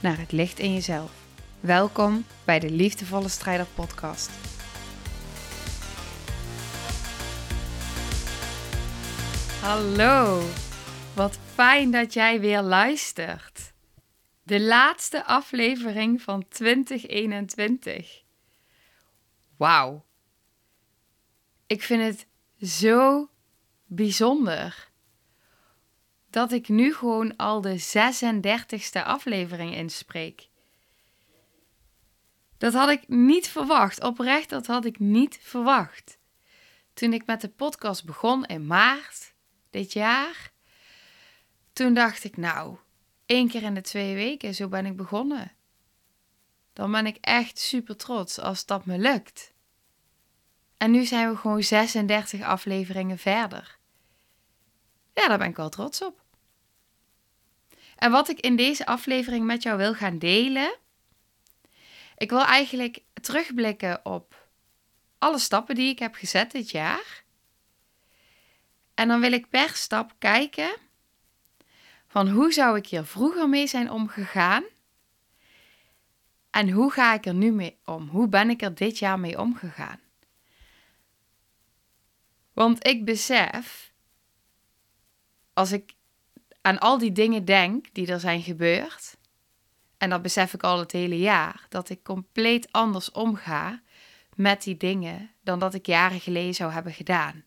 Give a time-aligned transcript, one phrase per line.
[0.00, 1.12] naar het licht in jezelf.
[1.60, 4.30] Welkom bij de Liefdevolle Strijder Podcast.
[9.60, 10.42] Hallo,
[11.14, 13.72] wat fijn dat jij weer luistert.
[14.42, 18.22] De laatste aflevering van 2021.
[19.56, 20.04] Wauw.
[21.66, 22.26] Ik vind het
[22.70, 23.28] zo
[23.86, 24.87] bijzonder
[26.30, 30.48] dat ik nu gewoon al de 36e aflevering inspreek.
[32.58, 34.02] Dat had ik niet verwacht.
[34.02, 36.18] Oprecht, dat had ik niet verwacht.
[36.94, 39.32] Toen ik met de podcast begon in maart
[39.70, 40.52] dit jaar,
[41.72, 42.76] toen dacht ik, nou,
[43.26, 45.52] één keer in de twee weken, zo ben ik begonnen.
[46.72, 49.52] Dan ben ik echt super trots als dat me lukt.
[50.76, 53.77] En nu zijn we gewoon 36 afleveringen verder.
[55.18, 56.20] Ja, daar ben ik wel trots op.
[57.96, 60.76] En wat ik in deze aflevering met jou wil gaan delen.
[62.16, 64.48] Ik wil eigenlijk terugblikken op
[65.18, 67.24] alle stappen die ik heb gezet dit jaar.
[68.94, 70.76] En dan wil ik per stap kijken
[72.06, 74.64] van hoe zou ik hier vroeger mee zijn omgegaan?
[76.50, 78.08] En hoe ga ik er nu mee om?
[78.08, 80.00] Hoe ben ik er dit jaar mee omgegaan?
[82.52, 83.87] Want ik besef,
[85.58, 85.94] als ik
[86.60, 89.16] aan al die dingen denk die er zijn gebeurd,
[89.96, 93.82] en dat besef ik al het hele jaar, dat ik compleet anders omga
[94.34, 97.44] met die dingen dan dat ik jaren geleden zou hebben gedaan.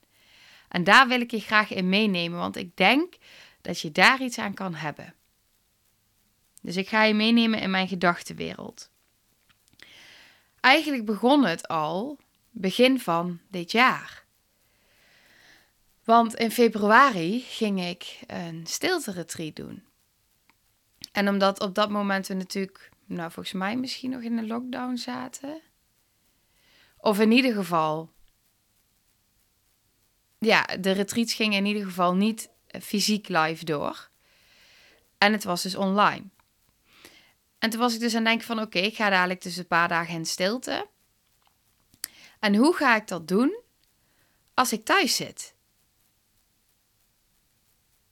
[0.68, 3.14] En daar wil ik je graag in meenemen, want ik denk
[3.62, 5.14] dat je daar iets aan kan hebben.
[6.62, 8.90] Dus ik ga je meenemen in mijn gedachtenwereld.
[10.60, 12.18] Eigenlijk begon het al
[12.50, 14.21] begin van dit jaar.
[16.04, 19.86] Want in februari ging ik een stilte-retreat doen.
[21.12, 24.96] En omdat op dat moment we natuurlijk, nou volgens mij misschien nog in een lockdown
[24.96, 25.62] zaten.
[26.98, 28.12] Of in ieder geval,
[30.40, 32.50] ja, de retreats gingen in ieder geval niet
[32.82, 34.10] fysiek live door.
[35.18, 36.24] En het was dus online.
[37.60, 39.68] En toen was ik dus aan het denken van oké, ik ga dadelijk dus een
[39.68, 40.88] paar dagen in stilte.
[42.40, 43.60] En hoe ga ik dat doen
[44.54, 45.56] als ik thuis zit?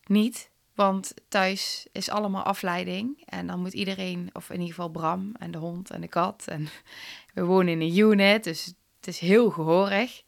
[0.10, 0.50] Niet.
[0.76, 3.22] Want thuis is allemaal afleiding.
[3.26, 6.44] En dan moet iedereen, of in ieder geval Bram en de hond en de kat.
[6.48, 6.68] En
[7.34, 10.24] we wonen in een unit, dus het is heel gehoorig.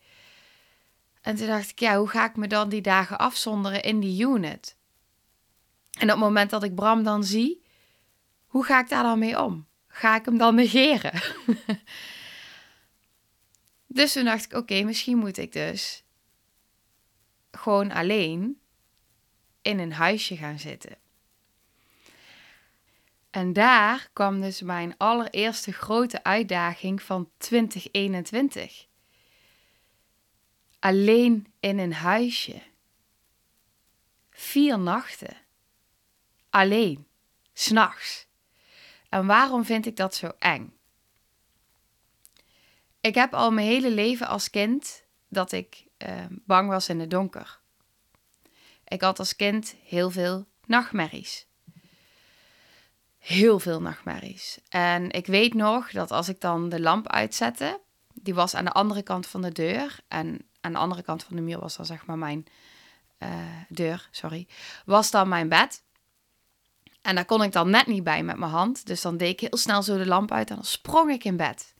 [1.22, 4.22] En toen dacht ik, ja, hoe ga ik me dan die dagen afzonderen in die
[4.28, 4.78] unit?
[5.92, 7.62] En op het moment dat ik Bram dan zie,
[8.46, 9.68] hoe ga ik daar dan mee om?
[9.88, 11.22] Ga ik hem dan negeren?
[13.88, 16.04] dus toen dacht ik, oké, misschien moet ik dus
[17.52, 18.61] gewoon alleen
[19.62, 20.96] in een huisje gaan zitten.
[23.30, 28.86] En daar kwam dus mijn allereerste grote uitdaging van 2021.
[30.80, 32.62] Alleen in een huisje.
[34.32, 35.38] Vier nachten.
[36.50, 37.08] Alleen.
[37.54, 38.28] S'nachts.
[39.10, 40.74] En waarom vind ik dat zo eng?
[43.02, 47.10] Ik heb al mijn hele leven als kind dat ik uh, bang was in het
[47.10, 47.61] donker.
[48.92, 51.46] Ik had als kind heel veel nachtmerries.
[53.18, 54.60] Heel veel nachtmerries.
[54.70, 57.80] En ik weet nog dat als ik dan de lamp uitzette,
[58.14, 60.00] die was aan de andere kant van de deur.
[60.08, 62.46] En aan de andere kant van de muur was dan zeg maar mijn
[63.20, 63.30] uh,
[63.70, 64.48] deur, sorry,
[64.86, 65.84] was dan mijn bed.
[67.02, 68.86] En daar kon ik dan net niet bij met mijn hand.
[68.86, 71.38] Dus dan deed ik heel snel zo de lamp uit en dan sprong ik in
[71.38, 71.74] bed.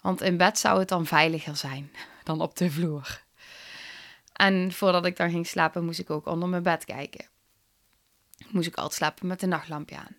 [0.00, 1.92] Want in bed zou het dan veiliger zijn
[2.24, 3.28] dan op de vloer.
[4.40, 7.28] En voordat ik dan ging slapen, moest ik ook onder mijn bed kijken.
[8.48, 10.16] Moest ik altijd slapen met een nachtlampje aan.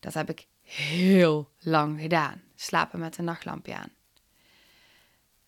[0.00, 2.42] Dat heb ik heel lang gedaan.
[2.54, 3.90] Slapen met een nachtlampje aan.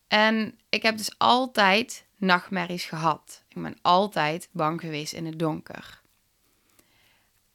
[0.08, 3.44] En ik heb dus altijd nachtmerries gehad.
[3.49, 6.00] Ik ben altijd bang geweest in het donker.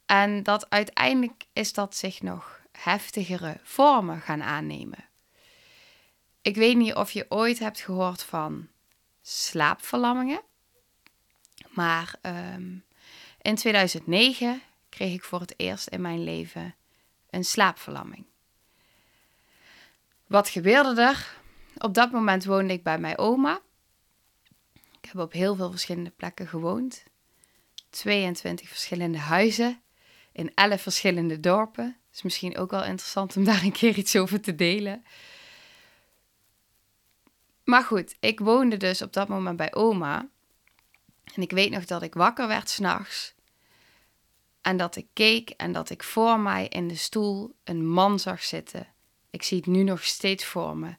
[0.06, 5.08] En dat uiteindelijk is dat zich nog heftigere vormen gaan aannemen.
[6.42, 8.68] Ik weet niet of je ooit hebt gehoord van
[9.22, 10.42] slaapverlammingen.
[11.68, 12.84] Maar um,
[13.42, 16.74] in 2009 kreeg ik voor het eerst in mijn leven
[17.30, 18.24] een slaapverlamming.
[20.26, 21.38] Wat gebeurde er?
[21.78, 23.60] Op dat moment woonde ik bij mijn oma.
[24.72, 27.04] Ik heb op heel veel verschillende plekken gewoond.
[27.90, 29.80] 22 verschillende huizen
[30.32, 31.96] in 11 verschillende dorpen.
[32.12, 35.04] Is misschien ook wel interessant om daar een keer iets over te delen.
[37.70, 40.28] Maar goed, ik woonde dus op dat moment bij oma.
[41.34, 43.34] En ik weet nog dat ik wakker werd s'nachts.
[44.60, 48.42] En dat ik keek en dat ik voor mij in de stoel een man zag
[48.42, 48.86] zitten.
[49.30, 50.96] Ik zie het nu nog steeds voor me.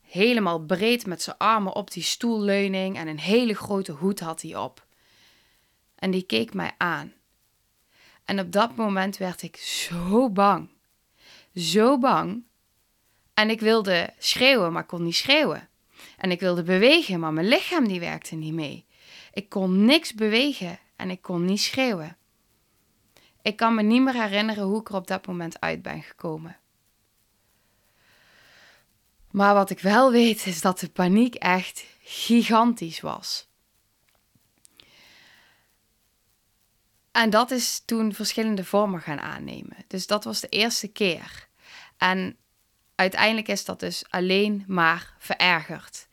[0.00, 4.56] Helemaal breed met zijn armen op die stoelleuning en een hele grote hoed had hij
[4.56, 4.86] op.
[5.94, 7.12] En die keek mij aan.
[8.24, 10.68] En op dat moment werd ik zo bang.
[11.54, 12.42] Zo bang.
[13.34, 15.69] En ik wilde schreeuwen, maar kon niet schreeuwen.
[16.20, 18.86] En ik wilde bewegen, maar mijn lichaam die werkte niet mee.
[19.32, 22.16] Ik kon niks bewegen en ik kon niet schreeuwen.
[23.42, 26.56] Ik kan me niet meer herinneren hoe ik er op dat moment uit ben gekomen.
[29.30, 33.48] Maar wat ik wel weet is dat de paniek echt gigantisch was.
[37.10, 39.76] En dat is toen verschillende vormen gaan aannemen.
[39.86, 41.48] Dus dat was de eerste keer.
[41.96, 42.36] En
[42.94, 46.08] uiteindelijk is dat dus alleen maar verergerd.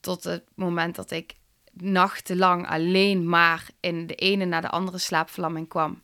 [0.00, 1.34] Tot het moment dat ik
[1.72, 6.02] nachtenlang alleen maar in de ene na de andere slaapverlamming kwam.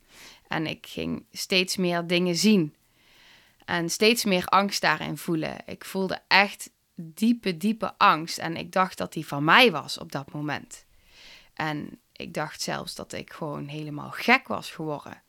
[0.49, 2.75] En ik ging steeds meer dingen zien.
[3.65, 5.57] En steeds meer angst daarin voelen.
[5.67, 8.39] Ik voelde echt diepe, diepe angst.
[8.39, 10.85] En ik dacht dat die van mij was op dat moment.
[11.55, 15.23] En ik dacht zelfs dat ik gewoon helemaal gek was geworden.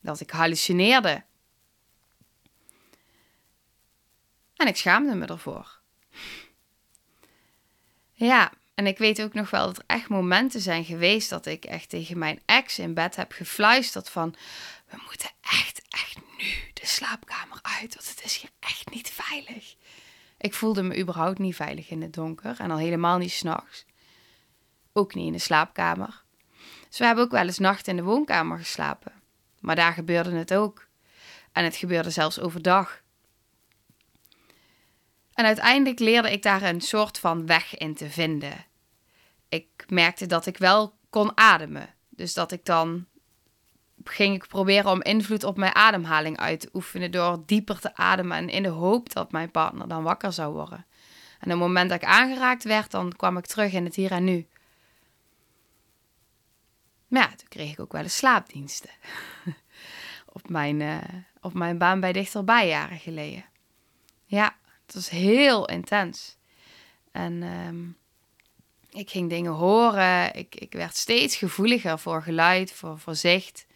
[0.00, 1.24] Dat ik hallucineerde.
[4.56, 5.80] En ik schaamde me ervoor.
[8.24, 11.64] Ja, en ik weet ook nog wel dat er echt momenten zijn geweest dat ik
[11.64, 14.34] echt tegen mijn ex in bed heb gefluisterd van...
[14.86, 19.74] We moeten echt, echt nu de slaapkamer uit, want het is hier echt niet veilig.
[20.38, 23.84] Ik voelde me überhaupt niet veilig in het donker en al helemaal niet s'nachts.
[24.92, 26.22] Ook niet in de slaapkamer.
[26.88, 29.12] Dus we hebben ook wel eens nacht in de woonkamer geslapen.
[29.60, 30.86] Maar daar gebeurde het ook.
[31.52, 33.02] En het gebeurde zelfs overdag.
[35.34, 38.66] En uiteindelijk leerde ik daar een soort van weg in te vinden.
[39.48, 41.94] Ik merkte dat ik wel kon ademen.
[42.08, 43.06] Dus dat ik dan
[44.04, 48.36] ging ik proberen om invloed op mijn ademhaling uit te oefenen door dieper te ademen
[48.36, 50.86] en in de hoop dat mijn partner dan wakker zou worden.
[51.38, 54.10] En op het moment dat ik aangeraakt werd, dan kwam ik terug in het hier
[54.10, 54.46] en nu.
[57.08, 58.90] Maar ja, toen kreeg ik ook wel eens slaapdiensten.
[60.32, 60.98] op, mijn, uh,
[61.40, 63.44] op mijn baan bij Dichterbij jaren geleden.
[64.24, 64.56] Ja,
[64.94, 66.36] het was heel intens.
[67.12, 67.96] En um,
[68.90, 70.34] ik ging dingen horen.
[70.34, 73.66] Ik, ik werd steeds gevoeliger voor geluid, voor, voor zicht.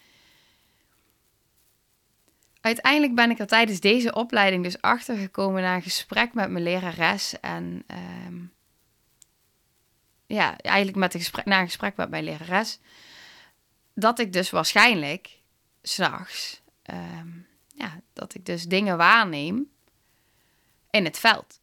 [2.61, 7.41] Uiteindelijk ben ik er tijdens deze opleiding dus achtergekomen na een gesprek met mijn lerares.
[7.41, 7.85] En
[8.27, 8.53] um,
[10.27, 12.79] ja, eigenlijk met een gesprek, na een gesprek met mijn lerares
[13.95, 15.41] dat ik dus waarschijnlijk
[15.83, 19.71] s'nachts, um, ja, dat ik dus dingen waarneem
[20.91, 21.61] in het veld.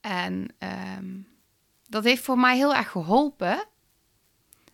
[0.00, 0.54] En
[0.98, 1.28] um,
[1.88, 3.64] dat heeft voor mij heel erg geholpen.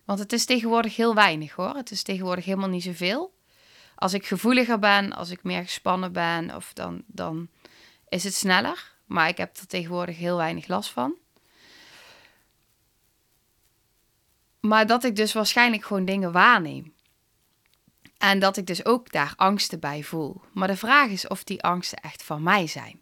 [0.05, 1.75] Want het is tegenwoordig heel weinig hoor.
[1.75, 3.33] Het is tegenwoordig helemaal niet zoveel.
[3.95, 7.49] Als ik gevoeliger ben, als ik meer gespannen ben, of dan, dan
[8.09, 8.91] is het sneller.
[9.05, 11.15] Maar ik heb er tegenwoordig heel weinig last van.
[14.59, 16.93] Maar dat ik dus waarschijnlijk gewoon dingen waarneem.
[18.23, 20.41] En dat ik dus ook daar angsten bij voel.
[20.53, 23.01] Maar de vraag is of die angsten echt van mij zijn.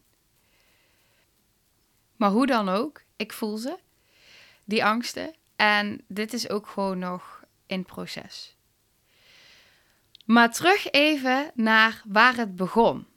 [2.15, 3.77] Maar hoe dan ook, ik voel ze,
[4.65, 5.35] die angsten.
[5.55, 8.55] En dit is ook gewoon nog in proces.
[10.25, 13.07] Maar terug even naar waar het begon.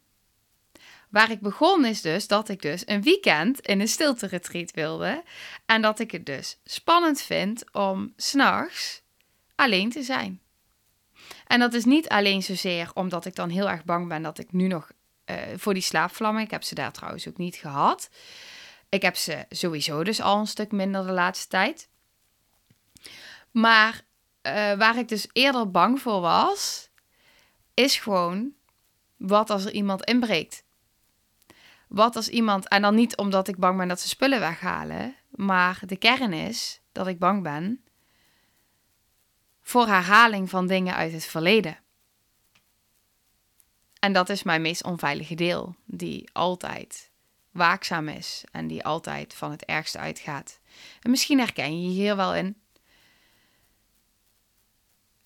[1.09, 5.23] Waar ik begon is dus dat ik dus een weekend in een stilte retreat wilde.
[5.67, 9.03] En dat ik het dus spannend vind om s'nachts
[9.55, 10.43] alleen te zijn.
[11.55, 14.53] En dat is niet alleen zozeer omdat ik dan heel erg bang ben dat ik
[14.53, 14.91] nu nog
[15.27, 18.11] uh, voor die slaapvlammen, ik heb ze daar trouwens ook niet gehad.
[18.89, 21.89] Ik heb ze sowieso dus al een stuk minder de laatste tijd.
[23.51, 24.01] Maar
[24.43, 26.89] uh, waar ik dus eerder bang voor was,
[27.75, 28.53] is gewoon
[29.17, 30.65] wat als er iemand inbreekt.
[31.89, 35.81] Wat als iemand, en dan niet omdat ik bang ben dat ze spullen weghalen, maar
[35.87, 37.85] de kern is dat ik bang ben
[39.65, 41.79] voor herhaling van dingen uit het verleden.
[43.99, 47.11] En dat is mijn meest onveilige deel, die altijd
[47.51, 50.61] waakzaam is en die altijd van het ergste uitgaat.
[51.01, 52.63] En misschien herken je je hier wel in.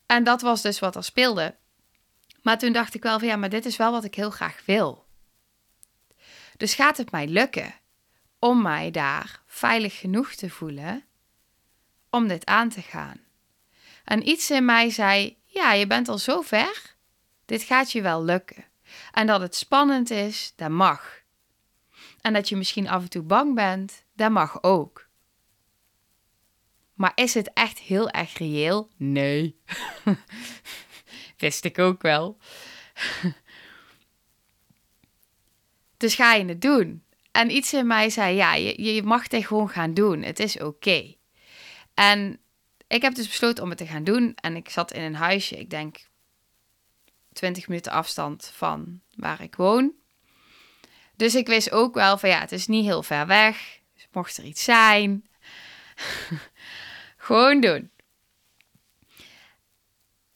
[0.07, 1.57] En dat was dus wat er speelde.
[2.42, 4.62] Maar toen dacht ik wel van ja, maar dit is wel wat ik heel graag
[4.64, 5.07] wil.
[6.57, 7.75] Dus gaat het mij lukken
[8.38, 11.04] om mij daar veilig genoeg te voelen
[12.11, 13.27] om dit aan te gaan?
[14.09, 16.97] En iets in mij zei: Ja, je bent al zo ver.
[17.45, 18.65] Dit gaat je wel lukken.
[19.12, 21.23] En dat het spannend is, dat mag.
[22.21, 25.09] En dat je misschien af en toe bang bent, dat mag ook.
[26.95, 28.88] Maar is het echt heel erg reëel?
[28.97, 29.61] Nee.
[31.37, 32.38] Wist ik ook wel.
[35.97, 37.05] dus ga je het doen.
[37.31, 40.23] En iets in mij zei: ja, je, je mag dit gewoon gaan doen.
[40.23, 41.15] Het is oké.
[41.95, 42.41] En
[42.88, 44.35] ik heb dus besloten om het te gaan doen.
[44.35, 46.07] En ik zat in een huisje, ik denk
[47.33, 49.92] 20 minuten afstand van waar ik woon.
[51.16, 53.80] Dus ik wist ook wel van ja, het is niet heel ver weg.
[53.95, 55.28] Dus mocht er iets zijn,
[57.16, 57.90] gewoon doen.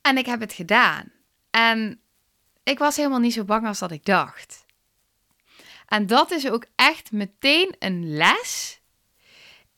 [0.00, 1.12] En ik heb het gedaan.
[1.50, 2.00] En
[2.62, 4.64] ik was helemaal niet zo bang als dat ik dacht.
[5.87, 8.80] En dat is ook echt meteen een les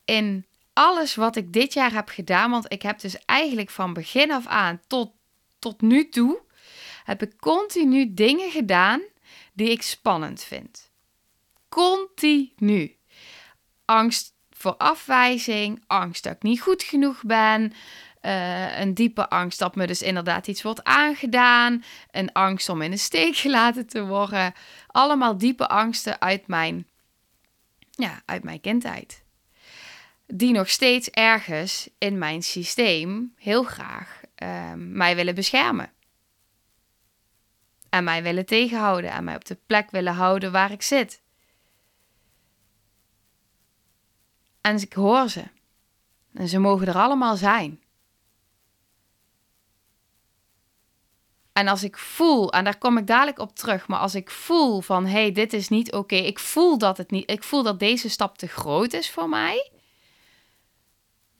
[0.04, 2.50] in alles wat ik dit jaar heb gedaan.
[2.50, 5.12] Want ik heb dus eigenlijk van begin af aan tot,
[5.58, 6.40] tot nu toe,
[7.04, 9.02] heb ik continu dingen gedaan
[9.52, 10.90] die ik spannend vind.
[11.68, 12.96] Continu.
[13.84, 17.72] Angst voor afwijzing, angst dat ik niet goed genoeg ben,
[18.22, 22.90] uh, een diepe angst dat me dus inderdaad iets wordt aangedaan, een angst om in
[22.90, 24.52] de steek gelaten te worden.
[24.86, 26.86] Allemaal diepe angsten uit mijn,
[27.90, 29.23] ja, uit mijn kindheid.
[30.26, 35.92] Die nog steeds ergens in mijn systeem heel graag uh, mij willen beschermen.
[37.88, 41.22] En mij willen tegenhouden en mij op de plek willen houden waar ik zit.
[44.60, 45.44] En ik hoor ze.
[46.32, 47.82] En ze mogen er allemaal zijn.
[51.52, 54.80] En als ik voel, en daar kom ik dadelijk op terug, maar als ik voel
[54.80, 57.78] van hé, hey, dit is niet oké, ik voel dat het niet, ik voel dat
[57.78, 59.70] deze stap te groot is voor mij,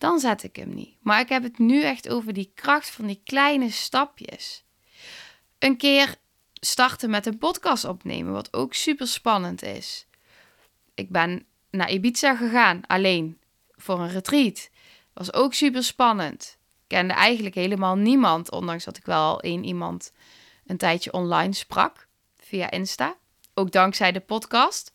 [0.04, 0.96] dan zet ik hem niet.
[1.00, 4.64] Maar ik heb het nu echt over die kracht van die kleine stapjes.
[5.58, 6.14] Een keer
[6.52, 10.06] starten met een podcast opnemen, wat ook super spannend is.
[10.94, 13.38] Ik ben naar Ibiza gegaan, alleen,
[13.70, 14.70] voor een retreat.
[15.12, 16.58] Was ook super spannend.
[16.86, 20.12] Kende eigenlijk helemaal niemand, ondanks dat ik wel één iemand
[20.66, 23.16] een tijdje online sprak via Insta.
[23.54, 24.93] Ook dankzij de podcast.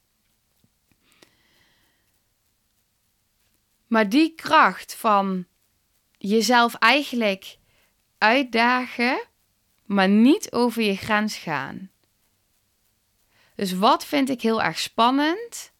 [3.89, 5.45] Maar die kracht van
[6.17, 7.57] jezelf eigenlijk
[8.17, 9.27] uitdagen,
[9.85, 11.89] maar niet over je grens gaan.
[13.55, 15.71] Dus wat vind ik heel erg spannend?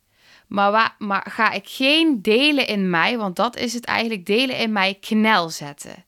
[0.48, 4.58] Maar, waar, maar ga ik geen delen in mij, want dat is het eigenlijk, delen
[4.58, 6.06] in mij knel zetten.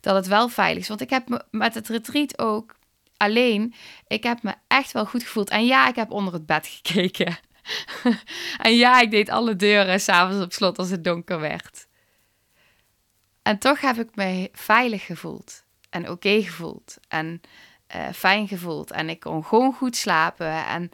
[0.00, 0.88] Dat het wel veilig is.
[0.88, 2.76] Want ik heb me met het retreat ook
[3.16, 3.74] alleen,
[4.06, 5.50] ik heb me echt wel goed gevoeld.
[5.50, 7.38] En ja, ik heb onder het bed gekeken.
[8.66, 11.86] en ja, ik deed alle deuren s'avonds op slot als het donker werd.
[13.42, 15.64] En toch heb ik me veilig gevoeld.
[15.90, 16.96] En oké gevoeld.
[17.08, 17.40] En
[17.96, 18.90] uh, fijn gevoeld.
[18.90, 20.66] En ik kon gewoon goed slapen.
[20.66, 20.90] En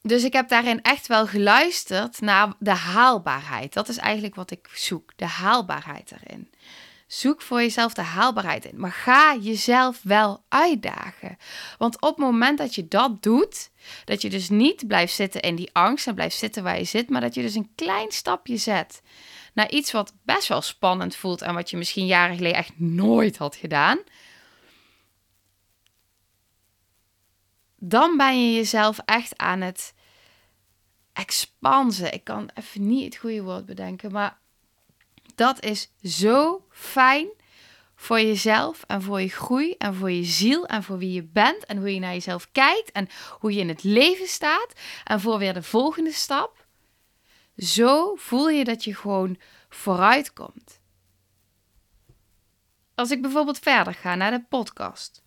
[0.00, 3.72] Dus ik heb daarin echt wel geluisterd naar de haalbaarheid.
[3.72, 6.50] Dat is eigenlijk wat ik zoek, de haalbaarheid erin.
[7.14, 8.80] Zoek voor jezelf de haalbaarheid in.
[8.80, 11.36] Maar ga jezelf wel uitdagen.
[11.78, 13.70] Want op het moment dat je dat doet,
[14.04, 17.10] dat je dus niet blijft zitten in die angst en blijft zitten waar je zit,
[17.10, 19.02] maar dat je dus een klein stapje zet
[19.52, 23.36] naar iets wat best wel spannend voelt en wat je misschien jaren geleden echt nooit
[23.36, 23.98] had gedaan.
[27.76, 29.94] Dan ben je jezelf echt aan het
[31.12, 32.12] expansen.
[32.12, 34.42] Ik kan even niet het goede woord bedenken, maar
[35.34, 37.28] dat is zo fijn
[37.94, 41.64] voor jezelf en voor je groei en voor je ziel en voor wie je bent
[41.64, 44.72] en hoe je naar jezelf kijkt en hoe je in het leven staat
[45.04, 46.66] en voor weer de volgende stap.
[47.56, 49.38] Zo voel je dat je gewoon
[49.68, 50.80] vooruit komt.
[52.94, 55.22] Als ik bijvoorbeeld verder ga naar de podcast.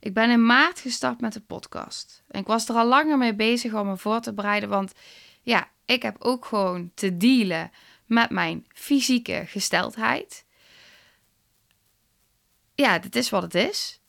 [0.00, 2.22] Ik ben in maart gestart met de podcast.
[2.28, 4.92] En ik was er al langer mee bezig om me voor te bereiden, want
[5.42, 7.70] ja, ik heb ook gewoon te dealen
[8.10, 10.44] met mijn fysieke gesteldheid.
[12.74, 14.00] Ja, dit is wat het is.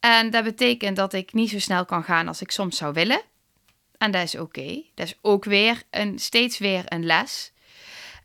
[0.00, 3.22] En dat betekent dat ik niet zo snel kan gaan als ik soms zou willen.
[3.98, 4.82] En dat is oké.
[4.94, 7.52] Dat is ook weer een, steeds weer een les.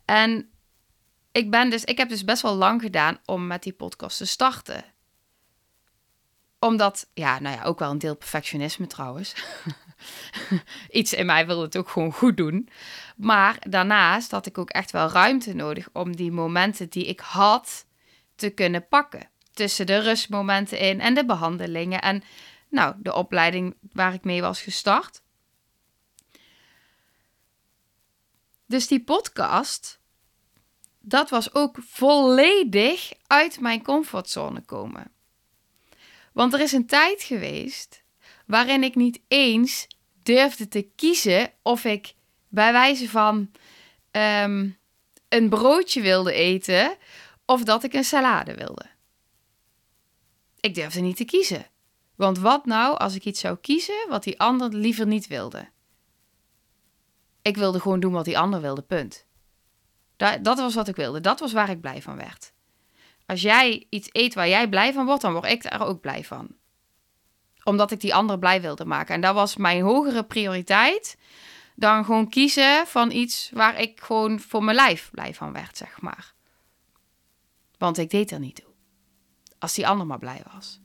[0.04, 0.50] En
[1.32, 4.26] ik, ben dus, ik heb dus best wel lang gedaan om met die podcast te
[4.26, 4.84] starten
[6.58, 9.34] omdat, ja, nou ja, ook wel een deel perfectionisme trouwens.
[10.90, 12.68] Iets in mij wil het ook gewoon goed doen.
[13.16, 17.86] Maar daarnaast had ik ook echt wel ruimte nodig om die momenten die ik had
[18.34, 19.28] te kunnen pakken.
[19.52, 22.22] tussen de rustmomenten in en de behandelingen en
[22.68, 25.22] nou, de opleiding waar ik mee was gestart.
[28.66, 30.00] Dus die podcast,
[31.00, 35.12] dat was ook volledig uit mijn comfortzone komen.
[36.32, 38.02] Want er is een tijd geweest
[38.46, 39.86] waarin ik niet eens
[40.22, 42.14] durfde te kiezen of ik
[42.48, 43.50] bij wijze van
[44.10, 44.70] ehm,
[45.28, 46.96] een broodje wilde eten
[47.44, 48.86] of dat ik een salade wilde.
[50.60, 51.66] Ik durfde niet te kiezen.
[52.14, 55.68] Want wat nou als ik iets zou kiezen wat die ander liever niet wilde?
[57.42, 59.26] Ik wilde gewoon doen wat die ander wilde, punt.
[60.16, 61.20] Dat, dat was wat ik wilde.
[61.20, 62.52] Dat was waar ik blij van werd.
[63.26, 66.24] Als jij iets eet waar jij blij van wordt, dan word ik daar ook blij
[66.24, 66.56] van.
[67.66, 69.14] Omdat ik die ander blij wilde maken.
[69.14, 71.16] En dat was mijn hogere prioriteit
[71.74, 76.00] dan gewoon kiezen van iets waar ik gewoon voor mijn lijf blij van werd, zeg
[76.00, 76.34] maar.
[77.78, 78.72] Want ik deed er niet toe.
[79.58, 80.80] Als die ander maar blij was.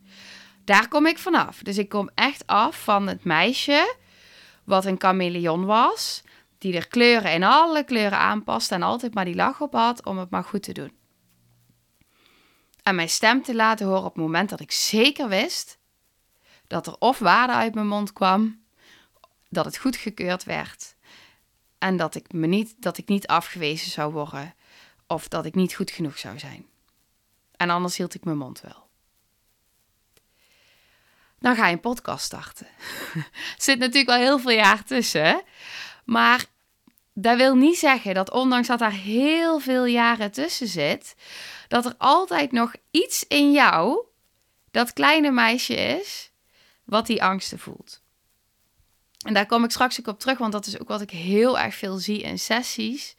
[0.65, 1.57] Daar kom ik vanaf.
[1.57, 3.95] Dus ik kom echt af van het meisje
[4.63, 6.23] wat een chameleon was,
[6.57, 10.17] die er kleuren in alle kleuren aanpaste en altijd maar die lach op had om
[10.17, 10.91] het maar goed te doen.
[12.83, 15.79] En mijn stem te laten horen op het moment dat ik zeker wist
[16.71, 18.63] dat er of waarde uit mijn mond kwam,
[19.49, 20.95] dat het goedgekeurd werd
[21.77, 24.55] en dat ik, me niet, dat ik niet afgewezen zou worden
[25.07, 26.65] of dat ik niet goed genoeg zou zijn.
[27.57, 28.89] En anders hield ik mijn mond wel.
[31.39, 32.67] Dan ga je een podcast starten.
[33.57, 35.43] Zit natuurlijk wel heel veel jaar tussen.
[36.05, 36.45] Maar
[37.13, 41.15] dat wil niet zeggen dat ondanks dat daar heel veel jaren tussen zit,
[41.67, 44.05] dat er altijd nog iets in jou,
[44.71, 46.30] dat kleine meisje is,
[46.91, 48.01] wat die angsten voelt.
[49.25, 51.59] En daar kom ik straks ook op terug, want dat is ook wat ik heel
[51.59, 53.15] erg veel zie in sessies.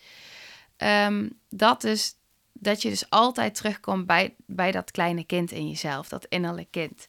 [0.76, 2.14] Um, dat is
[2.52, 7.08] dat je dus altijd terugkomt bij, bij dat kleine kind in jezelf, dat innerlijke kind.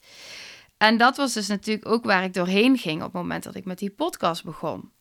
[0.78, 3.66] En dat was dus natuurlijk ook waar ik doorheen ging op het moment dat ik
[3.66, 4.92] met die podcast begon.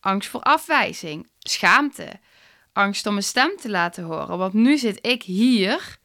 [0.00, 2.20] Angst voor afwijzing, schaamte,
[2.72, 4.38] angst om mijn stem te laten horen.
[4.38, 5.98] Want nu zit ik hier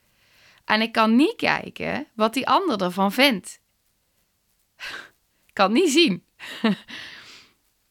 [0.66, 3.62] en ik kan niet kijken wat die ander ervan vindt.
[5.54, 6.24] Kan niet zien.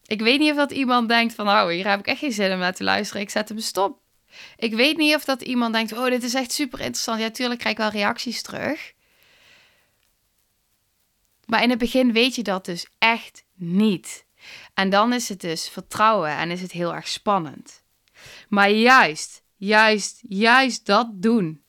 [0.06, 2.52] ik weet niet of dat iemand denkt van, nou, hier heb ik echt geen zin
[2.52, 3.22] om naar te luisteren.
[3.22, 4.00] Ik zet hem stop.
[4.56, 7.20] Ik weet niet of dat iemand denkt, oh, dit is echt super interessant.
[7.20, 8.92] Ja, tuurlijk krijg ik wel reacties terug.
[11.46, 14.26] Maar in het begin weet je dat dus echt niet.
[14.74, 17.82] En dan is het dus vertrouwen en is het heel erg spannend.
[18.48, 21.62] Maar juist, juist, juist dat doen.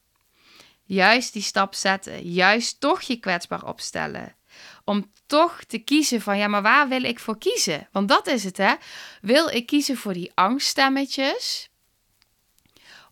[0.83, 2.31] Juist die stap zetten.
[2.31, 4.35] Juist toch je kwetsbaar opstellen.
[4.83, 7.87] Om toch te kiezen van ja, maar waar wil ik voor kiezen?
[7.91, 8.73] Want dat is het hè.
[9.21, 11.69] Wil ik kiezen voor die angststemmetjes?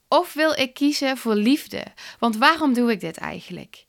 [0.08, 1.86] Of wil ik kiezen voor liefde?
[2.20, 3.86] Want waarom doe ik dit eigenlijk?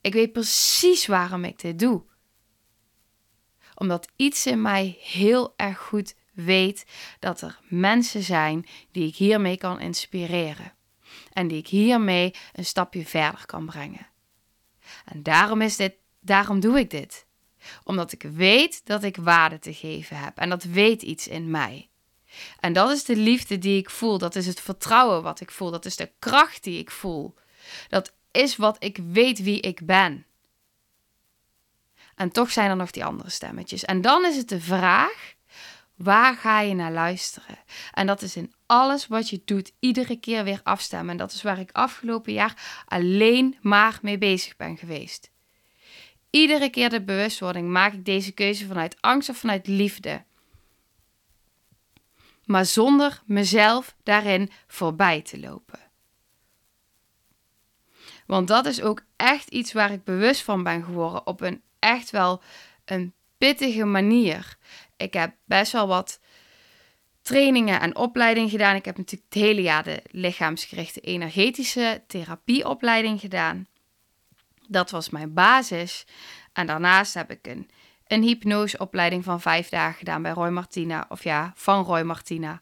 [0.00, 2.02] Ik weet precies waarom ik dit doe.
[3.74, 6.84] Omdat iets in mij heel erg goed weet
[7.18, 10.74] dat er mensen zijn die ik hiermee kan inspireren.
[11.32, 14.06] En die ik hiermee een stapje verder kan brengen.
[15.04, 17.26] En daarom, is dit, daarom doe ik dit.
[17.84, 20.38] Omdat ik weet dat ik waarde te geven heb.
[20.38, 21.88] En dat weet iets in mij.
[22.60, 24.18] En dat is de liefde die ik voel.
[24.18, 25.70] Dat is het vertrouwen wat ik voel.
[25.70, 27.34] Dat is de kracht die ik voel.
[27.88, 30.24] Dat is wat ik weet wie ik ben.
[32.14, 33.84] En toch zijn er nog die andere stemmetjes.
[33.84, 35.34] En dan is het de vraag:
[35.94, 37.58] waar ga je naar luisteren?
[37.92, 41.10] En dat is in alles wat je doet, iedere keer weer afstemmen.
[41.10, 45.30] En dat is waar ik afgelopen jaar alleen maar mee bezig ben geweest.
[46.30, 50.24] Iedere keer de bewustwording maak ik deze keuze vanuit angst of vanuit liefde.
[52.44, 55.78] Maar zonder mezelf daarin voorbij te lopen.
[58.26, 62.10] Want dat is ook echt iets waar ik bewust van ben geworden op een echt
[62.10, 62.42] wel
[62.84, 64.56] een pittige manier.
[64.96, 66.20] Ik heb best wel wat
[67.22, 68.76] trainingen en opleidingen gedaan.
[68.76, 73.66] Ik heb natuurlijk het hele jaar de lichaamsgerichte energetische therapieopleiding gedaan.
[74.70, 76.06] Dat was mijn basis.
[76.52, 77.70] En daarnaast heb ik een,
[78.06, 81.06] een hypnoseopleiding van vijf dagen gedaan bij Roy Martina.
[81.08, 82.60] Of ja, van Roy Martina.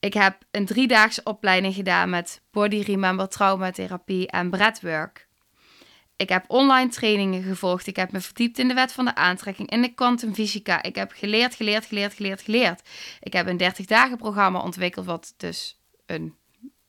[0.00, 5.28] Ik heb een driedaagse opleiding gedaan met Body Remember Traumatherapie en Breathwork.
[6.16, 7.86] Ik heb online trainingen gevolgd.
[7.86, 10.82] Ik heb me verdiept in de wet van de aantrekking, in de kwantumfysica.
[10.82, 12.88] Ik heb geleerd, geleerd, geleerd, geleerd, geleerd.
[13.20, 16.36] Ik heb een 30 dagen programma ontwikkeld, wat dus een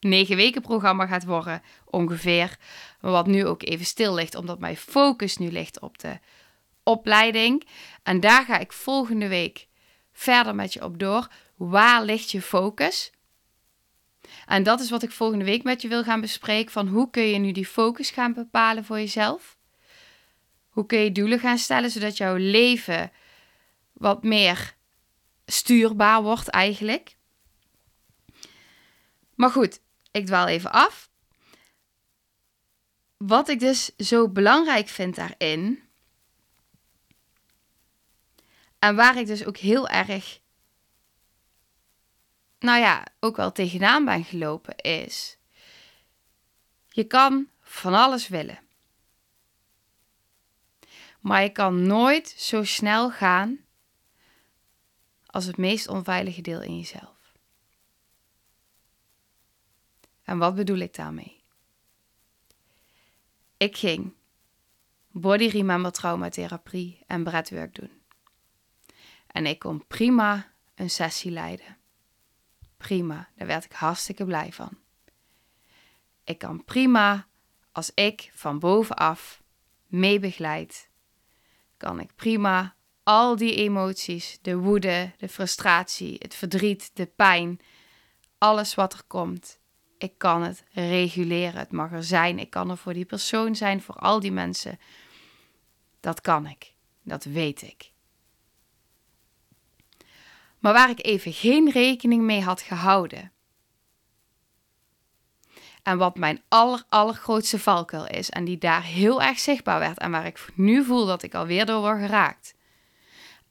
[0.05, 2.57] 9 weken programma gaat worden, ongeveer.
[2.99, 6.19] Wat nu ook even stil ligt, omdat mijn focus nu ligt op de
[6.83, 7.67] opleiding.
[8.03, 9.67] En daar ga ik volgende week
[10.13, 11.27] verder met je op door.
[11.55, 13.11] Waar ligt je focus?
[14.45, 16.71] En dat is wat ik volgende week met je wil gaan bespreken.
[16.71, 19.57] Van hoe kun je nu die focus gaan bepalen voor jezelf?
[20.69, 23.11] Hoe kun je doelen gaan stellen zodat jouw leven
[23.93, 24.75] wat meer
[25.45, 27.15] stuurbaar wordt eigenlijk?
[29.35, 29.79] Maar goed,
[30.15, 31.09] ik dwaal even af.
[33.17, 35.83] Wat ik dus zo belangrijk vind daarin.
[38.79, 40.39] En waar ik dus ook heel erg
[42.59, 45.37] nou ja, ook wel tegenaan ben gelopen, is:
[46.87, 48.59] je kan van alles willen.
[51.19, 53.59] Maar je kan nooit zo snel gaan
[55.25, 57.14] als het meest onveilige deel in jezelf.
[60.25, 61.43] En wat bedoel ik daarmee?
[63.57, 64.13] Ik ging
[65.11, 67.91] body remember traumatherapie en breathwork doen.
[69.27, 71.77] En ik kon prima een sessie leiden.
[72.77, 74.77] Prima, daar werd ik hartstikke blij van.
[76.23, 77.27] Ik kan prima,
[77.71, 79.43] als ik van bovenaf
[79.87, 80.89] meebegeleid,
[81.77, 87.59] kan ik prima al die emoties, de woede, de frustratie, het verdriet, de pijn,
[88.37, 89.59] alles wat er komt,
[90.05, 91.59] ik kan het reguleren.
[91.59, 92.39] Het mag er zijn.
[92.39, 94.79] Ik kan er voor die persoon zijn, voor al die mensen.
[95.99, 96.73] Dat kan ik.
[97.03, 97.91] Dat weet ik.
[100.59, 103.31] Maar waar ik even geen rekening mee had gehouden.
[105.83, 108.29] En wat mijn aller, allergrootste valkuil is.
[108.29, 109.97] En die daar heel erg zichtbaar werd.
[109.97, 112.55] En waar ik nu voel dat ik alweer door word geraakt.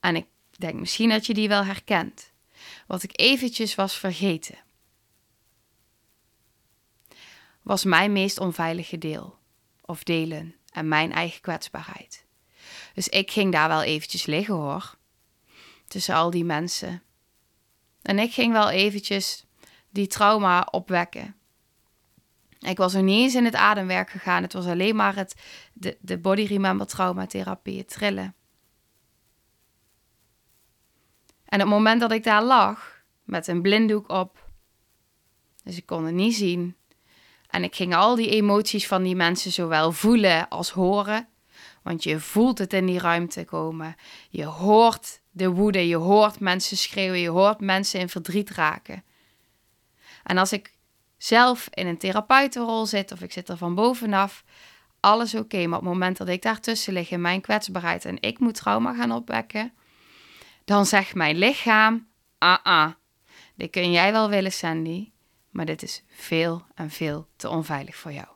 [0.00, 2.32] En ik denk misschien dat je die wel herkent.
[2.86, 4.63] Wat ik eventjes was vergeten.
[7.64, 9.38] Was mijn meest onveilige deel.
[9.80, 10.54] Of delen.
[10.72, 12.26] En mijn eigen kwetsbaarheid.
[12.94, 14.96] Dus ik ging daar wel eventjes liggen hoor
[15.86, 17.02] tussen al die mensen.
[18.02, 19.44] En ik ging wel eventjes
[19.90, 21.36] die trauma opwekken.
[22.58, 24.42] Ik was er niet eens in het ademwerk gegaan.
[24.42, 25.34] Het was alleen maar het,
[25.72, 28.34] de, de body remember traumatherapie, het trillen.
[31.44, 34.50] En op het moment dat ik daar lag, met een blinddoek op,
[35.62, 36.76] dus ik kon het niet zien.
[37.54, 41.28] En ik ging al die emoties van die mensen zowel voelen als horen.
[41.82, 43.96] Want je voelt het in die ruimte komen.
[44.30, 49.04] Je hoort de woede, je hoort mensen schreeuwen, je hoort mensen in verdriet raken.
[50.22, 50.72] En als ik
[51.16, 54.44] zelf in een therapeutenrol zit of ik zit er van bovenaf,
[55.00, 55.66] alles oké.
[55.66, 58.94] Maar op het moment dat ik daartussen lig in mijn kwetsbaarheid en ik moet trauma
[58.94, 59.72] gaan opwekken,
[60.64, 62.90] dan zegt mijn lichaam: ah ah,
[63.54, 65.12] dit kun jij wel willen, Sandy,
[65.54, 68.26] maar dit is veel en veel te onveilig voor jou.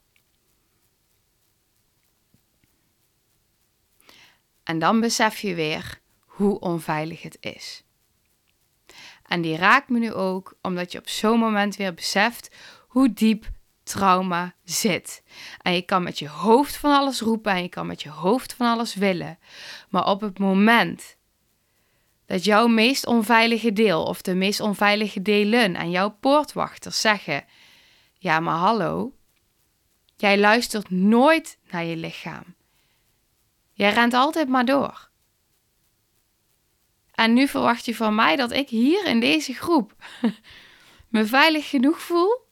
[4.62, 7.82] En dan besef je weer hoe onveilig het is.
[9.26, 12.54] En die raakt me nu ook omdat je op zo'n moment weer beseft
[12.88, 13.50] hoe diep
[13.82, 15.22] trauma zit.
[15.62, 18.54] En je kan met je hoofd van alles roepen en je kan met je hoofd
[18.54, 19.38] van alles willen.
[19.88, 21.16] Maar op het moment
[22.28, 27.44] dat jouw meest onveilige deel of de meest onveilige delen aan jouw poortwachters zeggen:
[28.14, 29.14] Ja, maar hallo,
[30.16, 32.54] jij luistert nooit naar je lichaam.
[33.72, 35.10] Jij rent altijd maar door.
[37.12, 39.94] En nu verwacht je van mij dat ik hier in deze groep
[41.14, 42.46] me veilig genoeg voel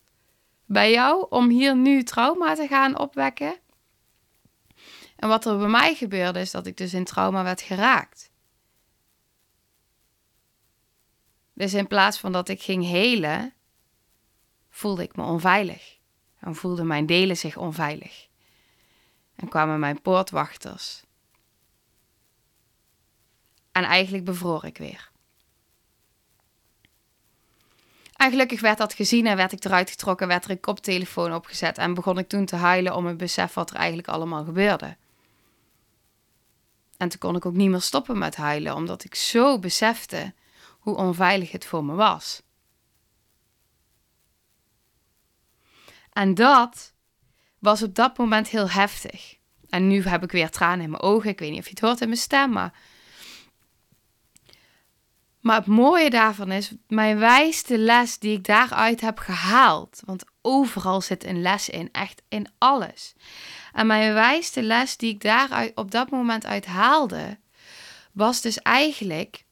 [0.64, 3.56] bij jou om hier nu trauma te gaan opwekken.
[5.16, 8.34] En wat er bij mij gebeurde is dat ik dus in trauma werd geraakt.
[11.56, 13.52] Dus in plaats van dat ik ging helen,
[14.68, 15.98] voelde ik me onveilig.
[16.38, 18.28] En voelden mijn delen zich onveilig.
[19.36, 21.02] En kwamen mijn poortwachters
[23.72, 25.10] en eigenlijk bevroor ik weer.
[28.16, 31.78] En gelukkig werd dat gezien en werd ik eruit getrokken, werd er een koptelefoon opgezet
[31.78, 34.96] en begon ik toen te huilen om het besef wat er eigenlijk allemaal gebeurde.
[36.96, 40.34] En toen kon ik ook niet meer stoppen met huilen, omdat ik zo besefte
[40.86, 42.42] hoe onveilig het voor me was.
[46.12, 46.94] En dat
[47.58, 49.36] was op dat moment heel heftig.
[49.68, 51.30] En nu heb ik weer tranen in mijn ogen.
[51.30, 52.72] Ik weet niet of je het hoort in mijn stem, maar
[55.40, 60.02] maar het mooie daarvan is, mijn wijste les die ik daaruit heb gehaald.
[60.04, 63.14] Want overal zit een les in, echt in alles.
[63.72, 67.38] En mijn wijste les die ik daaruit op dat moment uit haalde,
[68.12, 69.45] was dus eigenlijk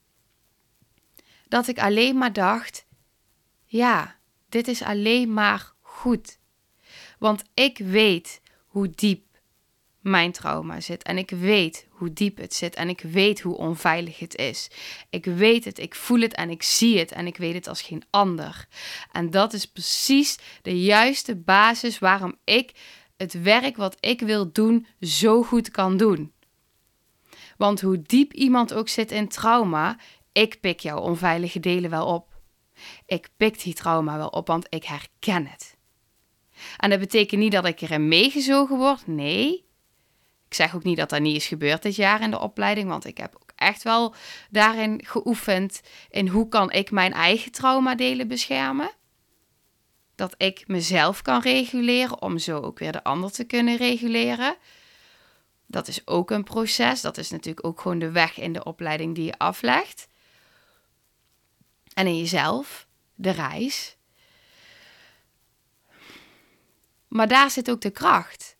[1.55, 2.85] dat ik alleen maar dacht:
[3.65, 4.15] ja,
[4.49, 6.37] dit is alleen maar goed.
[7.19, 9.23] Want ik weet hoe diep
[9.99, 11.03] mijn trauma zit.
[11.03, 12.75] En ik weet hoe diep het zit.
[12.75, 14.69] En ik weet hoe onveilig het is.
[15.09, 17.11] Ik weet het, ik voel het en ik zie het.
[17.11, 18.67] En ik weet het als geen ander.
[19.11, 22.71] En dat is precies de juiste basis waarom ik
[23.17, 26.33] het werk wat ik wil doen zo goed kan doen.
[27.57, 29.97] Want hoe diep iemand ook zit in trauma,
[30.35, 32.39] ik pik jouw onveilige delen wel op.
[33.05, 35.77] Ik pik die trauma wel op, want ik herken het.
[36.77, 39.07] En dat betekent niet dat ik erin meegezogen word.
[39.07, 39.65] Nee.
[40.47, 43.05] Ik zeg ook niet dat dat niet is gebeurd dit jaar in de opleiding, want
[43.05, 44.15] ik heb ook echt wel
[44.49, 48.91] daarin geoefend in hoe kan ik mijn eigen traumadelen beschermen.
[50.15, 54.55] Dat ik mezelf kan reguleren om zo ook weer de ander te kunnen reguleren.
[55.67, 57.01] Dat is ook een proces.
[57.01, 60.07] Dat is natuurlijk ook gewoon de weg in de opleiding die je aflegt.
[61.95, 63.97] En in jezelf, de reis.
[67.07, 68.57] Maar daar zit ook de kracht.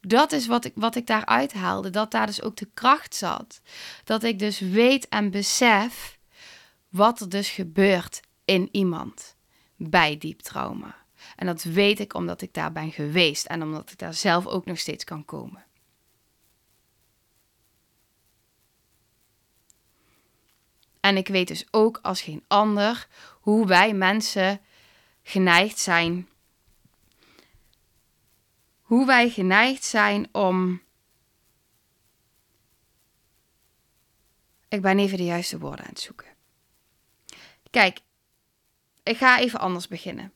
[0.00, 1.90] Dat is wat ik, wat ik daaruit haalde.
[1.90, 3.60] Dat daar dus ook de kracht zat.
[4.04, 6.18] Dat ik dus weet en besef
[6.88, 9.36] wat er dus gebeurt in iemand
[9.76, 10.96] bij diep trauma.
[11.36, 14.64] En dat weet ik omdat ik daar ben geweest en omdat ik daar zelf ook
[14.64, 15.64] nog steeds kan komen.
[21.08, 23.06] En ik weet dus ook als geen ander
[23.40, 24.60] hoe wij mensen
[25.22, 26.28] geneigd zijn.
[28.80, 30.82] Hoe wij geneigd zijn om.
[34.68, 36.26] Ik ben even de juiste woorden aan het zoeken.
[37.70, 37.98] Kijk,
[39.02, 40.32] ik ga even anders beginnen.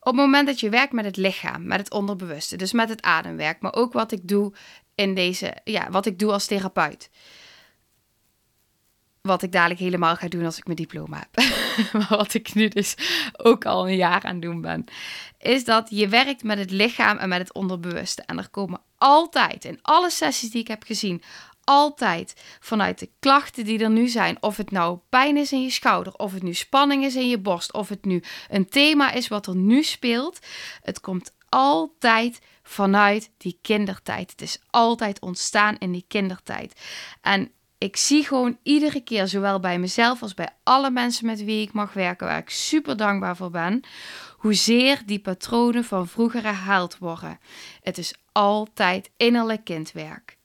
[0.00, 3.02] Op het moment dat je werkt met het lichaam, met het onderbewuste, dus met het
[3.02, 4.54] ademwerk, maar ook wat ik doe
[4.94, 7.10] in deze, ja, wat ik doe als therapeut.
[9.28, 11.44] Wat ik dadelijk helemaal ga doen als ik mijn diploma heb.
[11.92, 12.94] maar wat ik nu dus
[13.36, 14.84] ook al een jaar aan doen ben.
[15.38, 18.22] Is dat je werkt met het lichaam en met het onderbewuste.
[18.22, 21.22] En er komen altijd, in alle sessies die ik heb gezien,
[21.64, 25.70] altijd vanuit de klachten die er nu zijn, of het nou pijn is in je
[25.70, 29.28] schouder, of het nu spanning is in je borst, of het nu een thema is
[29.28, 30.38] wat er nu speelt,
[30.82, 34.30] het komt altijd vanuit die kindertijd.
[34.30, 36.80] Het is altijd ontstaan in die kindertijd.
[37.20, 41.62] En ik zie gewoon iedere keer, zowel bij mezelf als bij alle mensen met wie
[41.62, 43.80] ik mag werken, waar ik super dankbaar voor ben,
[44.36, 47.38] hoezeer die patronen van vroeger herhaald worden.
[47.82, 50.36] Het is altijd innerlijk kindwerk.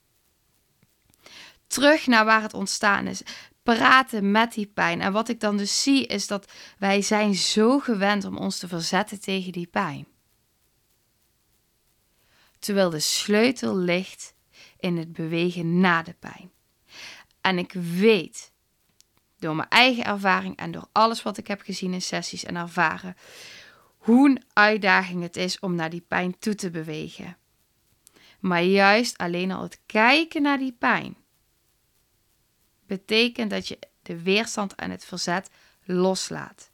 [1.67, 3.21] Terug naar waar het ontstaan is.
[3.63, 5.01] Praten met die pijn.
[5.01, 8.67] En wat ik dan dus zie is dat wij zijn zo gewend om ons te
[8.67, 10.07] verzetten tegen die pijn.
[12.59, 14.33] Terwijl de sleutel ligt
[14.79, 16.52] in het bewegen na de pijn.
[17.43, 18.51] En ik weet
[19.39, 23.15] door mijn eigen ervaring en door alles wat ik heb gezien in sessies en ervaren,
[23.97, 27.37] hoe een uitdaging het is om naar die pijn toe te bewegen.
[28.39, 31.15] Maar juist alleen al het kijken naar die pijn
[32.85, 35.49] betekent dat je de weerstand en het verzet
[35.83, 36.71] loslaat.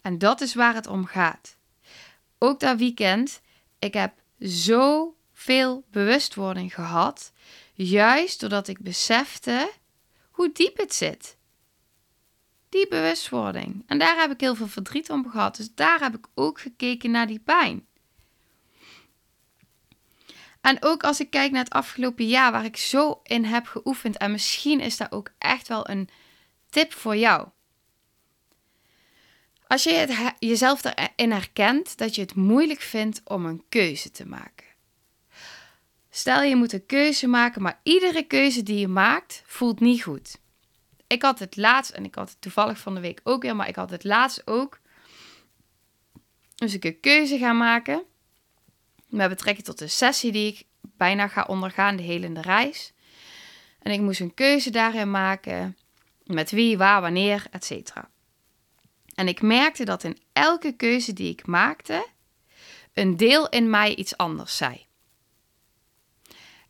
[0.00, 1.56] En dat is waar het om gaat.
[2.38, 3.40] Ook dat weekend,
[3.78, 7.32] ik heb zo veel bewustwording gehad,
[7.74, 9.70] juist doordat ik besefte
[10.30, 11.36] hoe diep het zit.
[12.68, 13.82] Die bewustwording.
[13.86, 15.56] En daar heb ik heel veel verdriet om gehad.
[15.56, 17.86] Dus daar heb ik ook gekeken naar die pijn.
[20.60, 24.16] En ook als ik kijk naar het afgelopen jaar, waar ik zo in heb geoefend,
[24.16, 26.08] en misschien is dat ook echt wel een
[26.70, 27.48] tip voor jou.
[29.66, 34.26] Als je het, jezelf erin herkent dat je het moeilijk vindt om een keuze te
[34.26, 34.71] maken.
[36.14, 40.38] Stel je moet een keuze maken, maar iedere keuze die je maakt voelt niet goed.
[41.06, 43.68] Ik had het laatst, en ik had het toevallig van de week ook weer, maar
[43.68, 44.80] ik had het laatst ook.
[46.54, 48.02] Dus ik een keuze ga maken
[49.08, 52.92] met betrekking tot de sessie die ik bijna ga ondergaan, de helende reis.
[53.78, 55.76] En ik moest een keuze daarin maken
[56.24, 57.92] met wie, waar, wanneer, etc.
[59.14, 62.06] En ik merkte dat in elke keuze die ik maakte,
[62.92, 64.90] een deel in mij iets anders zei.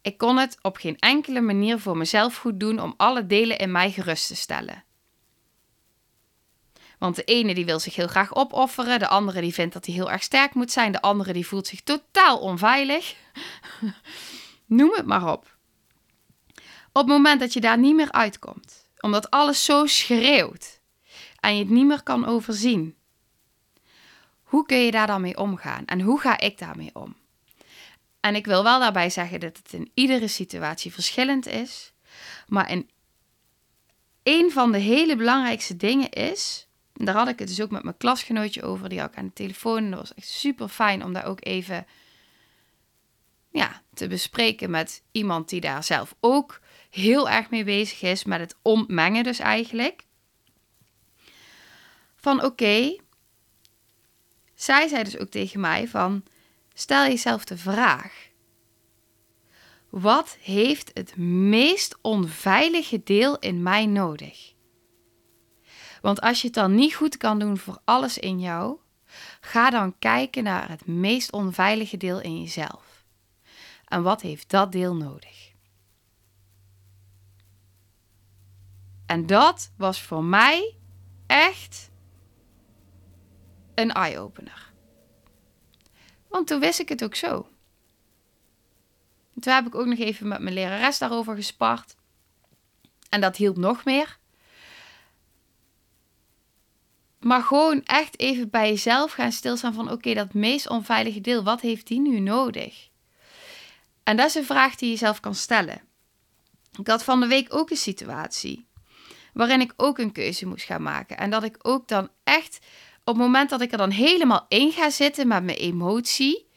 [0.03, 3.73] Ik kon het op geen enkele manier voor mezelf goed doen om alle delen in
[3.73, 4.85] mij gerust te stellen.
[6.99, 9.95] Want de ene die wil zich heel graag opofferen, de andere die vindt dat hij
[9.95, 13.15] heel erg sterk moet zijn, de andere die voelt zich totaal onveilig.
[14.67, 15.57] Noem het maar op.
[16.93, 20.81] Op het moment dat je daar niet meer uitkomt, omdat alles zo schreeuwt
[21.41, 22.97] en je het niet meer kan overzien,
[24.43, 27.17] hoe kun je daar dan mee omgaan en hoe ga ik daarmee om?
[28.23, 31.93] En ik wil wel daarbij zeggen dat het in iedere situatie verschillend is,
[32.47, 32.83] maar
[34.23, 37.97] een van de hele belangrijkste dingen is daar had ik het dus ook met mijn
[37.97, 38.89] klasgenootje over.
[38.89, 39.77] Die had ik aan de telefoon.
[39.77, 41.87] En dat was echt super fijn om daar ook even
[43.51, 48.25] ja, te bespreken met iemand die daar zelf ook heel erg mee bezig is.
[48.25, 50.05] Met het ontmengen dus eigenlijk.
[52.17, 52.97] Van oké.
[54.55, 56.25] zij zei dus ook tegen mij van...
[56.75, 58.31] Stel jezelf de vraag.
[59.91, 64.55] Wat heeft het meest onveilige deel in mij nodig?
[66.01, 68.79] Want als je het dan niet goed kan doen voor alles in jou,
[69.41, 73.05] ga dan kijken naar het meest onveilige deel in jezelf.
[73.85, 75.53] En wat heeft dat deel nodig?
[79.07, 80.77] En dat was voor mij
[81.27, 81.91] echt
[83.75, 84.72] een eye-opener.
[86.33, 87.49] Want toen wist ik het ook zo.
[89.41, 91.95] Toen heb ik ook nog even met mijn lerares daarover gespart.
[93.09, 94.19] En dat hielp nog meer.
[97.21, 101.61] Maar gewoon echt even bij jezelf gaan stilstaan van oké, dat meest onveilige deel, wat
[101.61, 102.89] heeft die nu nodig?
[104.03, 105.83] En dat is een vraag die je zelf kan stellen.
[106.79, 108.67] Ik had van de week ook een situatie
[109.33, 111.19] waarin ik ook een keuze moest gaan maken.
[111.19, 112.59] En dat ik ook dan echt,
[113.05, 116.51] op het moment dat ik er dan helemaal in ga zitten met mijn emotie,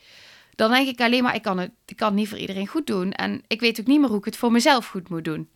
[0.55, 2.87] dan denk ik alleen maar, ik kan het, ik kan het niet voor iedereen goed
[2.87, 3.11] doen.
[3.11, 5.49] En ik weet ook niet meer hoe ik het voor mezelf goed moet doen.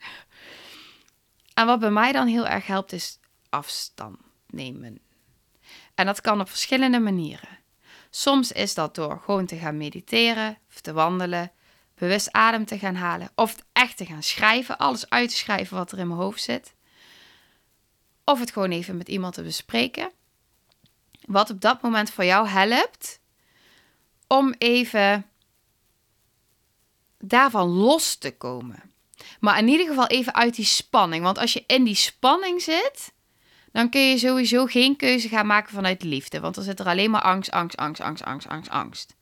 [1.54, 5.00] En wat bij mij dan heel erg helpt, is afstand nemen.
[5.96, 7.60] En dat kan op verschillende manieren.
[8.10, 11.52] Soms is dat door gewoon te gaan mediteren of te wandelen,
[11.96, 15.92] bewust adem te gaan halen of echt te gaan schrijven, alles uit te schrijven wat
[15.92, 16.74] er in mijn hoofd zit.
[18.24, 20.12] Of het gewoon even met iemand te bespreken.
[21.30, 23.20] Wat op dat moment voor jou helpt
[24.28, 25.26] om even
[27.18, 28.92] daarvan los te komen.
[29.40, 31.24] Maar in ieder geval even uit die spanning.
[31.24, 33.14] Want als je in die spanning zit,
[33.72, 36.40] dan kun je sowieso geen keuze gaan maken vanuit liefde.
[36.40, 39.16] Want dan zit er alleen maar angst, angst, angst, angst, angst, angst, angst.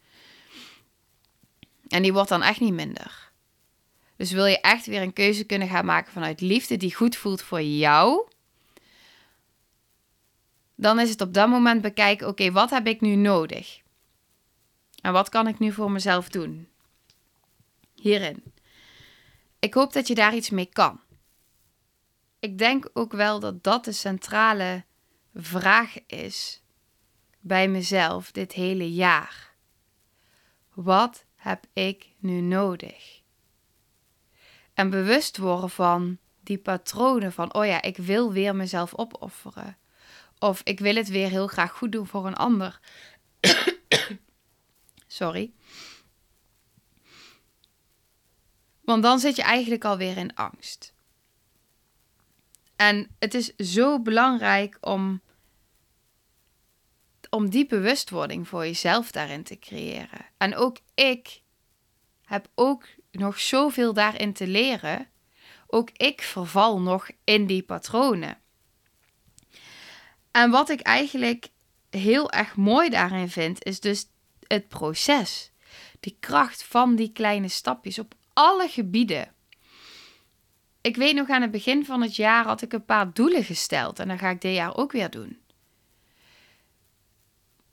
[1.87, 3.31] En die wordt dan echt niet minder.
[4.15, 7.41] Dus wil je echt weer een keuze kunnen gaan maken vanuit liefde die goed voelt
[7.41, 8.27] voor jou,
[10.77, 13.81] dan is het op dat moment bekijken: oké, wat heb ik nu nodig?
[15.01, 16.67] En wat kan ik nu voor mezelf doen?
[17.95, 18.43] Hierin.
[19.59, 20.99] Ik hoop dat je daar iets mee kan
[22.39, 24.83] ik denk ook wel dat dat de centrale
[25.33, 26.61] vraag is
[27.39, 29.55] bij mezelf dit hele jaar.
[30.73, 33.21] Wat heb ik nu nodig?
[34.73, 39.77] En bewust worden van die patronen van, oh ja, ik wil weer mezelf opofferen.
[40.39, 42.79] Of ik wil het weer heel graag goed doen voor een ander.
[45.07, 45.51] Sorry.
[48.81, 50.93] Want dan zit je eigenlijk alweer in angst.
[52.75, 55.21] En het is zo belangrijk om,
[57.29, 60.25] om die bewustwording voor jezelf daarin te creëren.
[60.37, 61.41] En ook ik
[62.25, 65.09] heb ook nog zoveel daarin te leren.
[65.67, 68.41] Ook ik verval nog in die patronen.
[70.37, 71.49] En wat ik eigenlijk
[71.89, 74.05] heel erg mooi daarin vind, is dus
[74.47, 75.51] het proces.
[75.99, 79.35] Die kracht van die kleine stapjes op alle gebieden
[80.87, 83.99] ik weet nog aan het begin van het jaar had ik een paar doelen gesteld.
[83.99, 85.39] En dat ga ik dit jaar ook weer doen.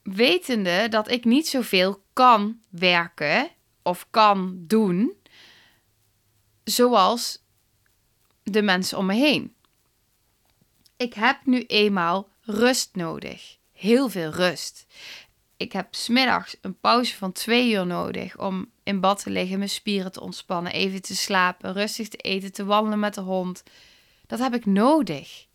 [0.03, 3.50] Wetende dat ik niet zoveel kan werken
[3.83, 5.16] of kan doen
[6.64, 7.42] zoals
[8.42, 9.55] de mensen om me heen.
[10.96, 13.59] Ik heb nu eenmaal rust nodig.
[13.72, 14.87] Heel veel rust
[15.57, 19.70] ik heb smiddags een pauze van twee uur nodig om in bad te liggen, mijn
[19.70, 23.62] spieren te ontspannen, even te slapen, rustig te eten, te wandelen met de hond.
[24.26, 25.46] Dat heb ik nodig.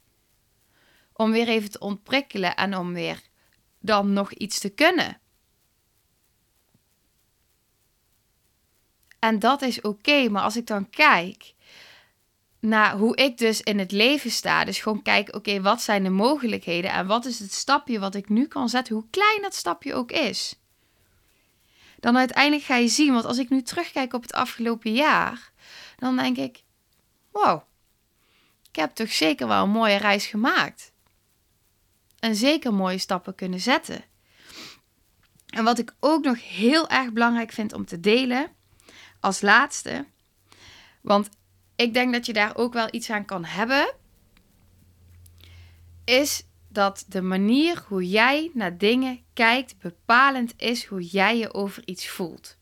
[1.14, 3.22] Om weer even te ontprikkelen en om weer
[3.80, 5.20] dan nog iets te kunnen.
[9.20, 11.54] En dat is oké, maar als ik dan kijk
[12.60, 14.66] naar hoe ik dus in het leven sta.
[14.66, 18.30] Dus gewoon kijken, oké, wat zijn de mogelijkheden en wat is het stapje wat ik
[18.30, 20.56] nu kan zetten, hoe klein dat stapje ook is.
[22.00, 25.52] Dan uiteindelijk ga je zien, want als ik nu terugkijk op het afgelopen jaar,
[25.98, 26.64] dan denk ik,
[27.32, 27.62] wow,
[28.70, 30.92] ik heb toch zeker wel een mooie reis gemaakt.
[32.20, 34.04] En zeker mooie stappen kunnen zetten.
[35.46, 38.52] En wat ik ook nog heel erg belangrijk vind om te delen,
[39.20, 40.06] als laatste,
[41.02, 41.30] want
[41.80, 43.94] ik denk dat je daar ook wel iets aan kan hebben,
[46.06, 51.88] is dat de manier hoe jij naar dingen kijkt bepalend is hoe jij je over
[51.88, 52.58] iets voelt.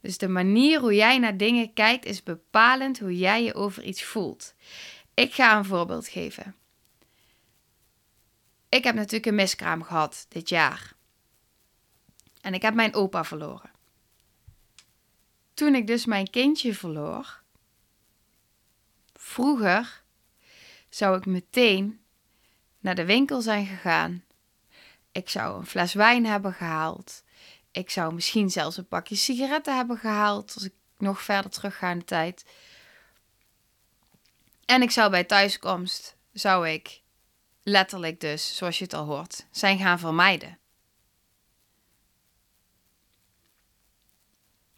[0.00, 4.04] Dus de manier hoe jij naar dingen kijkt is bepalend hoe jij je over iets
[4.04, 4.54] voelt.
[5.14, 6.56] Ik ga een voorbeeld geven.
[8.68, 10.94] Ik heb natuurlijk een miskraam gehad dit jaar.
[12.40, 13.71] En ik heb mijn opa verloren.
[15.54, 17.42] Toen ik dus mijn kindje verloor,
[19.14, 20.02] vroeger
[20.88, 22.00] zou ik meteen
[22.78, 24.24] naar de winkel zijn gegaan.
[25.12, 27.22] Ik zou een fles wijn hebben gehaald.
[27.70, 31.90] Ik zou misschien zelfs een pakje sigaretten hebben gehaald als ik nog verder terug ga
[31.90, 32.44] in de tijd.
[34.64, 37.00] En ik zou bij thuiskomst, zou ik
[37.62, 40.58] letterlijk dus, zoals je het al hoort, zijn gaan vermijden.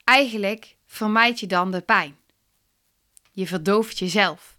[0.04, 2.16] Eigenlijk vermijd je dan de pijn.
[3.30, 4.58] Je verdooft jezelf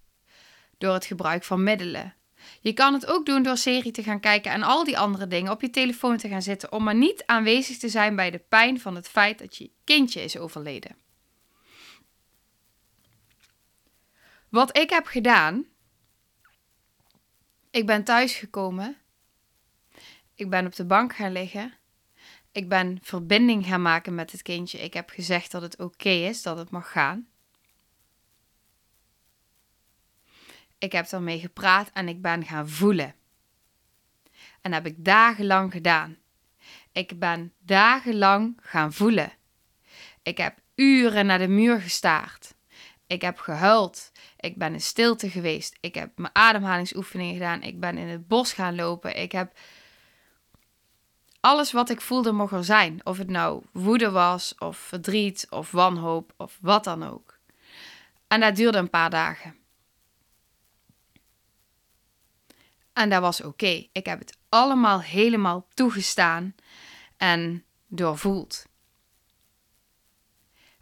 [0.78, 2.16] door het gebruik van middelen.
[2.62, 5.52] Je kan het ook doen door serie te gaan kijken en al die andere dingen
[5.52, 8.80] op je telefoon te gaan zitten om maar niet aanwezig te zijn bij de pijn
[8.80, 10.96] van het feit dat je kindje is overleden.
[14.50, 15.66] Wat ik heb gedaan,
[17.72, 18.98] ik ben thuisgekomen,
[20.36, 21.74] ik ben op de bank gaan liggen,
[22.56, 24.80] ik ben verbinding gaan maken met het kindje.
[24.80, 27.28] Ik heb gezegd dat het oké is, dat het mag gaan.
[30.78, 33.16] Ik heb ermee gepraat en ik ben gaan voelen.
[34.62, 36.18] En heb ik dagenlang gedaan.
[36.91, 39.32] Ik ben dagenlang gaan voelen.
[40.24, 42.56] Ik heb uren naar de muur gestaard.
[43.08, 44.12] Ik heb gehuild.
[44.39, 45.78] Ik ben in stilte geweest.
[45.80, 47.62] Ik heb mijn ademhalingsoefeningen gedaan.
[47.62, 49.22] Ik ben in het bos gaan lopen.
[49.22, 49.58] Ik heb
[51.46, 53.02] alles wat ik voelde mocht er zijn.
[53.04, 57.38] Of het nou woede was, of verdriet, of wanhoop, of wat dan ook.
[58.28, 59.56] En dat duurde een paar dagen.
[62.93, 63.88] En dat was oké.
[63.91, 66.56] Ik heb het allemaal helemaal toegestaan
[67.18, 68.66] en doorvoeld.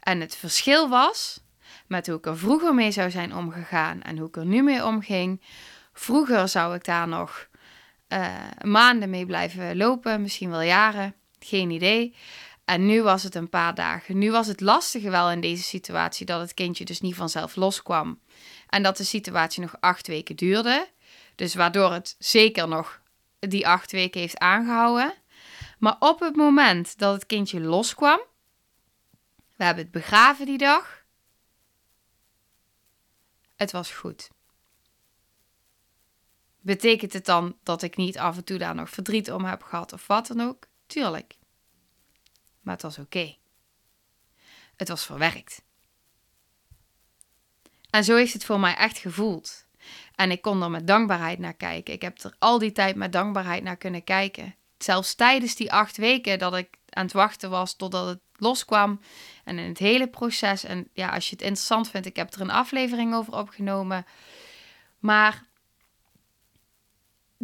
[0.00, 1.40] En het verschil was
[1.86, 4.84] met hoe ik er vroeger mee zou zijn omgegaan en hoe ik er nu mee
[4.84, 5.42] omging.
[5.92, 7.48] Vroeger zou ik daar nog
[8.08, 12.14] uh, maanden mee blijven lopen, misschien wel jaren, geen idee.
[12.64, 14.18] En nu was het een paar dagen.
[14.18, 18.20] Nu was het lastige wel in deze situatie dat het kindje dus niet vanzelf loskwam.
[18.68, 20.88] En dat de situatie nog acht weken duurde.
[21.34, 23.00] Dus waardoor het zeker nog
[23.38, 25.14] die acht weken heeft aangehouden.
[25.78, 28.20] Maar op het moment dat het kindje loskwam,
[29.56, 31.04] we hebben het begraven die dag.
[33.56, 34.30] Het was goed.
[36.64, 39.92] Betekent het dan dat ik niet af en toe daar nog verdriet om heb gehad
[39.92, 40.66] of wat dan ook?
[40.86, 41.36] Tuurlijk.
[42.60, 43.36] Maar het was oké.
[44.76, 45.62] Het was verwerkt.
[47.90, 49.66] En zo heeft het voor mij echt gevoeld.
[50.14, 51.94] En ik kon er met dankbaarheid naar kijken.
[51.94, 54.54] Ik heb er al die tijd met dankbaarheid naar kunnen kijken.
[54.78, 59.00] Zelfs tijdens die acht weken dat ik aan het wachten was totdat het loskwam.
[59.44, 60.64] En in het hele proces.
[60.64, 64.06] En ja, als je het interessant vindt, ik heb er een aflevering over opgenomen.
[64.98, 65.52] Maar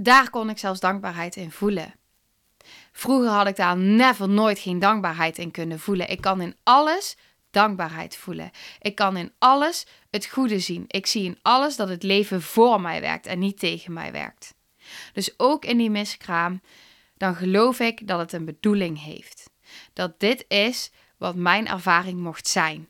[0.03, 1.95] daar kon ik zelfs dankbaarheid in voelen.
[2.93, 6.11] Vroeger had ik daar never nooit geen dankbaarheid in kunnen voelen.
[6.11, 7.17] Ik kan in alles
[7.51, 8.51] dankbaarheid voelen.
[8.81, 10.85] Ik kan in alles het goede zien.
[10.87, 14.55] Ik zie in alles dat het leven voor mij werkt en niet tegen mij werkt.
[15.13, 16.61] Dus ook in die miskraam,
[17.17, 19.51] dan geloof ik dat het een bedoeling heeft.
[19.93, 22.89] Dat dit is wat mijn ervaring mocht zijn.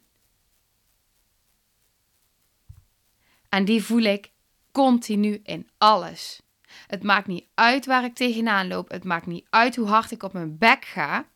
[3.49, 4.31] En die voel ik
[4.73, 6.41] continu in alles.
[6.87, 8.91] Het maakt niet uit waar ik tegenaan loop.
[8.91, 11.27] Het maakt niet uit hoe hard ik op mijn bek ga.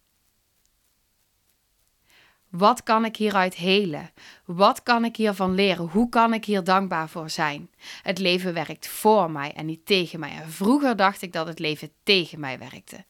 [2.49, 4.11] Wat kan ik hieruit helen?
[4.45, 5.89] Wat kan ik hiervan leren?
[5.89, 7.71] Hoe kan ik hier dankbaar voor zijn?
[8.03, 10.31] Het leven werkt voor mij en niet tegen mij.
[10.31, 13.05] En vroeger dacht ik dat het leven tegen mij werkte.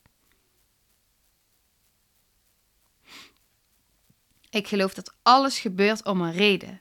[4.50, 6.80] Ik geloof dat alles gebeurt om een reden.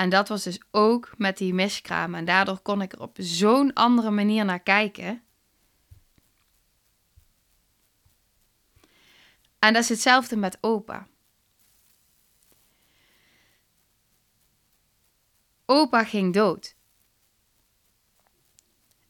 [0.00, 2.14] En dat was dus ook met die miskraam.
[2.14, 5.22] En daardoor kon ik er op zo'n andere manier naar kijken.
[9.58, 11.06] En dat is hetzelfde met opa.
[15.64, 16.74] Opa ging dood.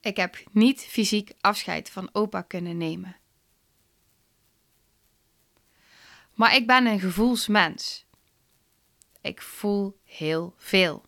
[0.01, 3.17] Ik heb niet fysiek afscheid van opa kunnen nemen.
[6.35, 8.07] Maar ik ben een gevoelsmens.
[9.21, 11.05] Ik voel heel veel.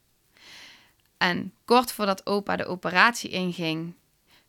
[1.16, 3.94] En kort voordat opa de operatie inging,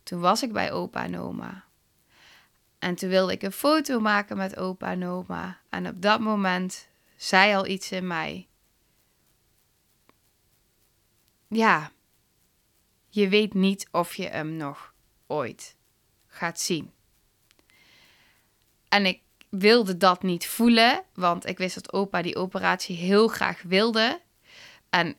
[0.03, 1.66] toen was ik bij opa en oma.
[2.80, 5.59] En toen wilde ik een foto maken met opa en oma.
[5.70, 8.47] En op dat moment zei al iets in mij.
[11.47, 11.91] Ja,
[13.09, 14.93] je weet niet of je hem nog
[15.28, 15.76] ooit
[16.28, 16.91] gaat zien.
[18.89, 19.22] En ik
[19.60, 24.22] wilde dat niet voelen, want ik wist dat opa die operatie heel graag wilde.
[24.89, 25.16] En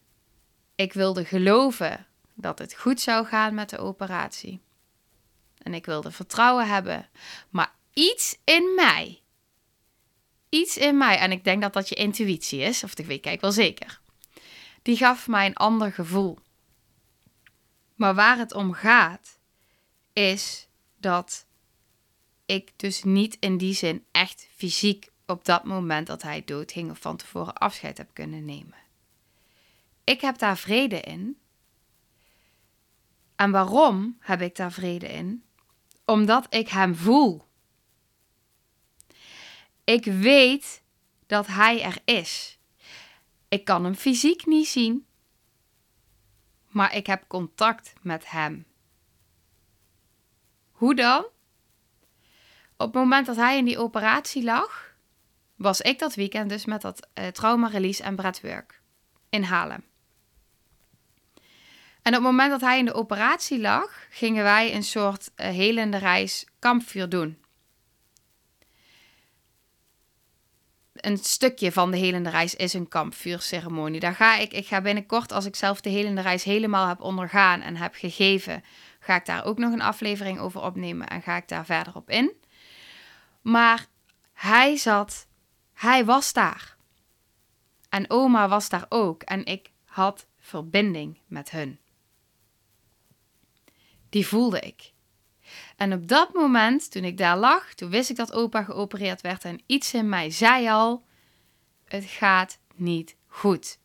[0.74, 4.61] ik wilde geloven dat het goed zou gaan met de operatie.
[5.59, 7.09] En ik wilde vertrouwen hebben.
[7.51, 9.22] Maar iets in mij,
[10.49, 13.41] iets in mij, en ik denk dat dat je intuïtie is, of ik weet kijk
[13.41, 14.01] wel zeker,
[14.82, 16.39] die gaf mij een ander gevoel.
[17.95, 19.39] Maar waar het om gaat,
[20.12, 21.47] is dat
[22.55, 26.98] ik dus niet in die zin echt fysiek op dat moment dat hij doodging of
[26.98, 28.78] van tevoren afscheid heb kunnen nemen.
[30.05, 31.38] Ik heb daar vrede in.
[33.36, 35.44] En waarom heb ik daar vrede in?
[36.05, 37.46] Omdat ik hem voel.
[39.84, 40.82] Ik weet
[41.26, 42.59] dat hij er is.
[43.48, 45.07] Ik kan hem fysiek niet zien,
[46.68, 48.66] maar ik heb contact met hem.
[50.70, 51.32] Hoe dan?
[52.85, 54.95] Op het moment dat hij in die operatie lag,
[55.57, 58.80] was ik dat weekend dus met dat uh, trauma release en breathwork
[59.28, 59.85] in Haarlem.
[62.03, 65.47] En op het moment dat hij in de operatie lag, gingen wij een soort uh,
[65.47, 67.39] helende reis kampvuur doen.
[70.93, 74.01] Een stukje van de helende reis is een kampvuurceremonie.
[74.01, 77.61] Daar ga ik, ik ga binnenkort, als ik zelf de helende reis helemaal heb ondergaan
[77.61, 78.64] en heb gegeven,
[79.01, 82.11] ga ik daar ook nog een aflevering over opnemen en ga ik daar verder op
[82.11, 82.43] in.
[83.45, 83.86] Maar
[84.32, 85.26] hij zat,
[85.72, 86.76] hij was daar.
[87.88, 91.78] En oma was daar ook en ik had verbinding met hun
[94.14, 94.92] die voelde ik.
[95.76, 99.45] En op dat moment, toen ik daar lag, toen wist ik dat opa geopereerd werd
[99.45, 101.05] en iets in mij zei al:
[101.84, 103.78] het gaat niet goed.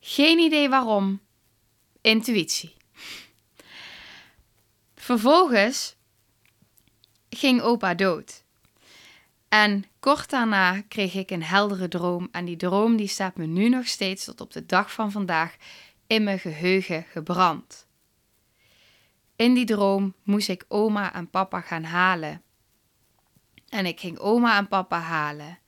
[0.00, 1.20] Geen idee waarom.
[2.00, 2.76] Intuïtie.
[4.94, 5.96] Vervolgens
[7.34, 8.44] ging opa dood.
[9.48, 12.28] En kort daarna kreeg ik een heldere droom.
[12.32, 15.56] En die droom die staat me nu nog steeds tot op de dag van vandaag
[16.06, 17.86] in mijn geheugen gebrand.
[19.36, 22.42] In die droom moest ik oma en papa gaan halen.
[23.68, 25.58] En ik ging oma en papa halen.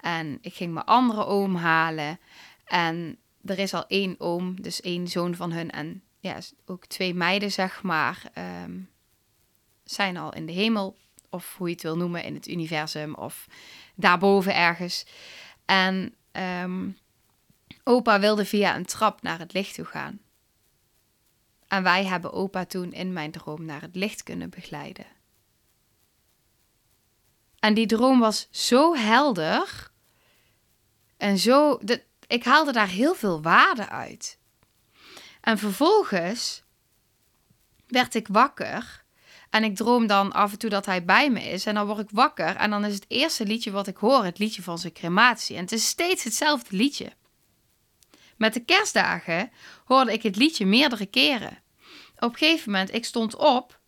[0.00, 2.18] En ik ging mijn andere oom halen.
[2.64, 5.70] En er is al één oom, dus één zoon van hun.
[5.70, 8.80] En ja, ook twee meiden, zeg maar, ehm,
[9.84, 10.96] zijn al in de hemel.
[11.34, 13.14] Of hoe je het wil noemen, in het universum.
[13.14, 13.46] Of
[13.94, 15.06] daarboven ergens.
[15.64, 16.90] En ehm,
[17.84, 20.20] opa wilde via een trap naar het licht toe gaan.
[21.68, 25.06] En wij hebben opa toen in mijn droom naar het licht kunnen begeleiden.
[27.58, 29.90] En die droom was zo helder
[31.16, 31.78] en zo.
[31.82, 34.38] De, ik haalde daar heel veel waarde uit.
[35.40, 36.62] En vervolgens
[37.86, 39.03] werd ik wakker.
[39.54, 41.66] En ik droom dan af en toe dat hij bij me is.
[41.66, 42.56] En dan word ik wakker.
[42.56, 45.56] En dan is het eerste liedje wat ik hoor het liedje van zijn crematie.
[45.56, 47.12] En het is steeds hetzelfde liedje.
[48.36, 49.50] Met de kerstdagen
[49.84, 51.62] hoorde ik het liedje meerdere keren
[52.24, 53.78] op een gegeven moment, ik stond op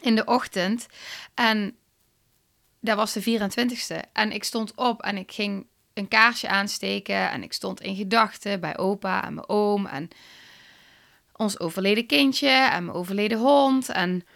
[0.00, 0.86] in de ochtend
[1.34, 1.76] en
[2.80, 4.12] dat was de 24ste.
[4.12, 8.60] En ik stond op en ik ging een kaarsje aansteken en ik stond in gedachten
[8.60, 10.08] bij opa en mijn oom en
[11.32, 13.88] ons overleden kindje en mijn overleden hond.
[13.88, 14.26] En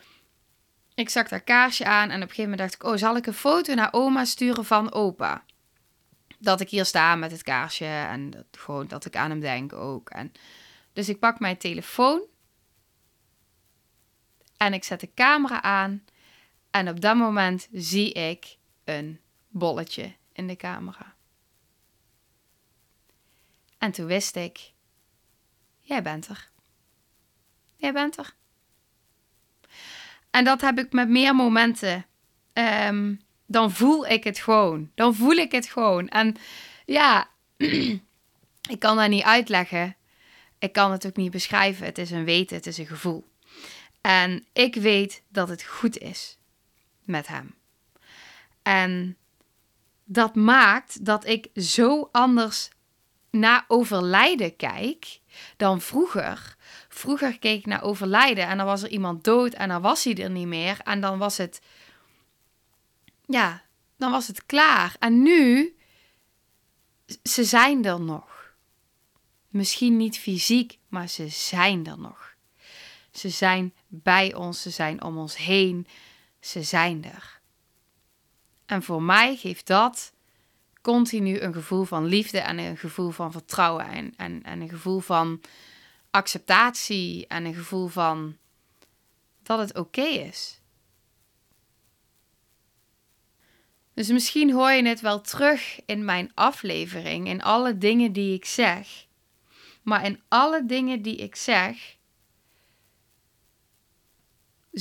[0.95, 3.27] ik zag daar kaarsje aan en op een gegeven moment dacht ik, oh, zal ik
[3.27, 5.45] een foto naar oma sturen van opa?
[6.39, 9.73] Dat ik hier sta met het kaarsje en dat, gewoon dat ik aan hem denk
[9.73, 10.11] ook.
[10.11, 10.33] En,
[10.93, 12.23] dus ik pak mijn telefoon
[14.57, 16.05] en ik zet de camera aan.
[16.71, 21.15] En op dat moment zie ik een bolletje in de camera.
[23.79, 24.73] En toen wist ik:
[25.79, 26.51] jij bent er.
[27.77, 28.35] Jij bent er.
[30.33, 32.07] En dat heb ik met meer momenten.
[32.53, 34.91] Um, dan voel ik het gewoon.
[34.95, 36.09] Dan voel ik het gewoon.
[36.09, 36.37] En
[36.85, 37.29] ja,
[38.75, 39.97] ik kan dat niet uitleggen.
[40.59, 41.87] Ik kan het ook niet beschrijven.
[41.87, 43.29] Het is een weten, het is een gevoel.
[44.01, 46.39] En ik weet dat het goed is
[47.05, 47.55] met hem.
[48.63, 49.17] En
[50.05, 52.71] dat maakt dat ik zo anders
[53.31, 55.21] naar overlijden kijk
[55.57, 56.57] dan vroeger.
[56.95, 60.17] Vroeger keek ik naar overlijden en dan was er iemand dood en dan was hij
[60.17, 60.81] er niet meer.
[60.81, 61.61] En dan was het,
[63.25, 63.63] ja,
[63.97, 64.97] dan was het klaar.
[64.99, 65.77] En nu,
[67.23, 68.55] ze zijn er nog.
[69.49, 72.35] Misschien niet fysiek, maar ze zijn er nog.
[73.11, 75.87] Ze zijn bij ons, ze zijn om ons heen,
[76.41, 77.41] ze zijn er.
[78.67, 80.13] En voor mij geeft dat
[80.81, 85.01] continu een gevoel van liefde en een gevoel van vertrouwen en, en, en een gevoel
[85.01, 85.41] van
[86.13, 88.37] acceptatie en een gevoel van
[89.43, 90.61] dat het oké is.
[93.95, 98.45] Dus misschien hoor je het wel terug in mijn aflevering, in alle dingen die ik
[98.45, 99.07] zeg.
[99.83, 101.97] Maar in alle dingen die ik zeg,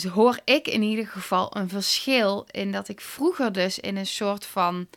[0.09, 4.45] hoor ik in ieder geval een verschil in dat ik vroeger dus in een soort
[4.45, 4.87] van,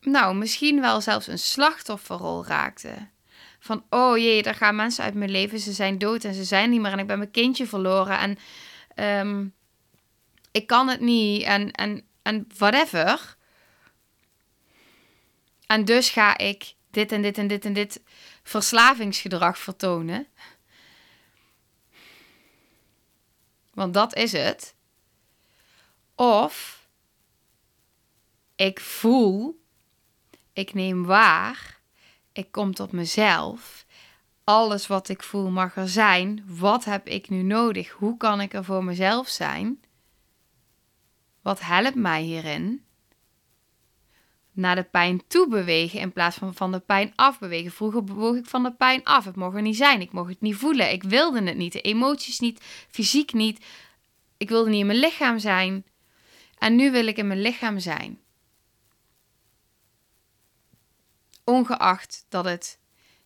[0.00, 3.12] nou, misschien wel zelfs een slachtofferrol raakte.
[3.64, 6.70] Van, oh jee, daar gaan mensen uit mijn leven, ze zijn dood en ze zijn
[6.70, 8.38] niet meer en ik ben mijn kindje verloren en
[9.28, 9.54] um,
[10.50, 13.36] ik kan het niet en, en, en whatever.
[15.66, 18.02] En dus ga ik dit en dit en dit en dit
[18.42, 20.26] verslavingsgedrag vertonen.
[23.72, 24.74] Want dat is het.
[26.14, 26.86] Of
[28.56, 29.60] ik voel,
[30.52, 31.74] ik neem waar,
[32.34, 33.86] ik kom tot mezelf.
[34.44, 36.44] Alles wat ik voel mag er zijn.
[36.46, 37.90] Wat heb ik nu nodig?
[37.90, 39.80] Hoe kan ik er voor mezelf zijn?
[41.42, 42.84] Wat helpt mij hierin?
[44.52, 47.72] Naar de pijn toe bewegen in plaats van van de pijn af bewegen.
[47.72, 49.24] Vroeger bewoog ik van de pijn af.
[49.24, 50.00] Het mocht er niet zijn.
[50.00, 50.92] Ik mocht het niet voelen.
[50.92, 51.72] Ik wilde het niet.
[51.72, 52.60] De emoties niet.
[52.90, 53.64] Fysiek niet.
[54.36, 55.84] Ik wilde niet in mijn lichaam zijn.
[56.58, 58.18] En nu wil ik in mijn lichaam zijn.
[61.44, 62.78] Ongeacht dat het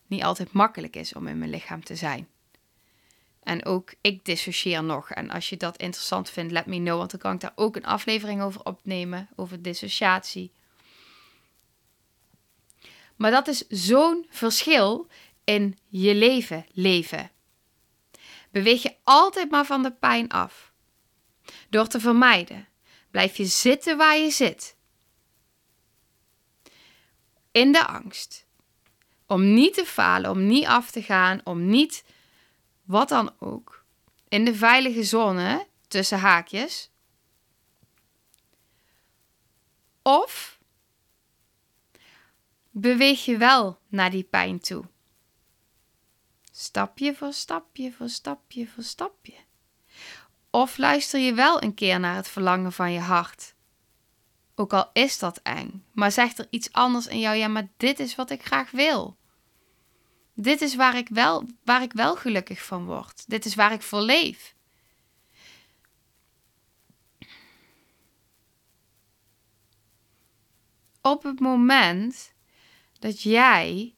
[0.07, 2.27] niet altijd makkelijk is om in mijn lichaam te zijn.
[3.43, 5.09] En ook ik dissocieer nog.
[5.09, 6.97] En als je dat interessant vindt, let me know.
[6.97, 9.29] Want dan kan ik daar ook een aflevering over opnemen.
[9.35, 10.51] Over dissociatie.
[13.15, 15.07] Maar dat is zo'n verschil
[15.43, 17.31] in je leven leven.
[18.51, 20.71] Beweeg je altijd maar van de pijn af.
[21.69, 22.67] Door te vermijden.
[23.11, 24.75] Blijf je zitten waar je zit.
[27.51, 28.45] In de angst.
[29.25, 32.03] Om niet te falen, om niet af te gaan, om niet
[32.83, 33.85] wat dan ook,
[34.27, 36.91] in de veilige zone tussen haakjes.
[40.01, 40.59] Of
[42.71, 44.85] beweeg je wel naar die pijn toe.
[46.51, 49.35] Stapje voor stapje voor stapje voor stapje.
[50.49, 53.55] Of luister je wel een keer naar het verlangen van je hart.
[54.59, 57.99] Ook al is dat eng, maar zegt er iets anders in jou, ja, maar dit
[57.99, 59.17] is wat ik graag wil.
[60.33, 63.23] Dit is waar ik wel, waar ik wel gelukkig van word.
[63.27, 64.55] Dit is waar ik voor leef.
[71.01, 72.33] Op het moment
[72.99, 73.95] dat jij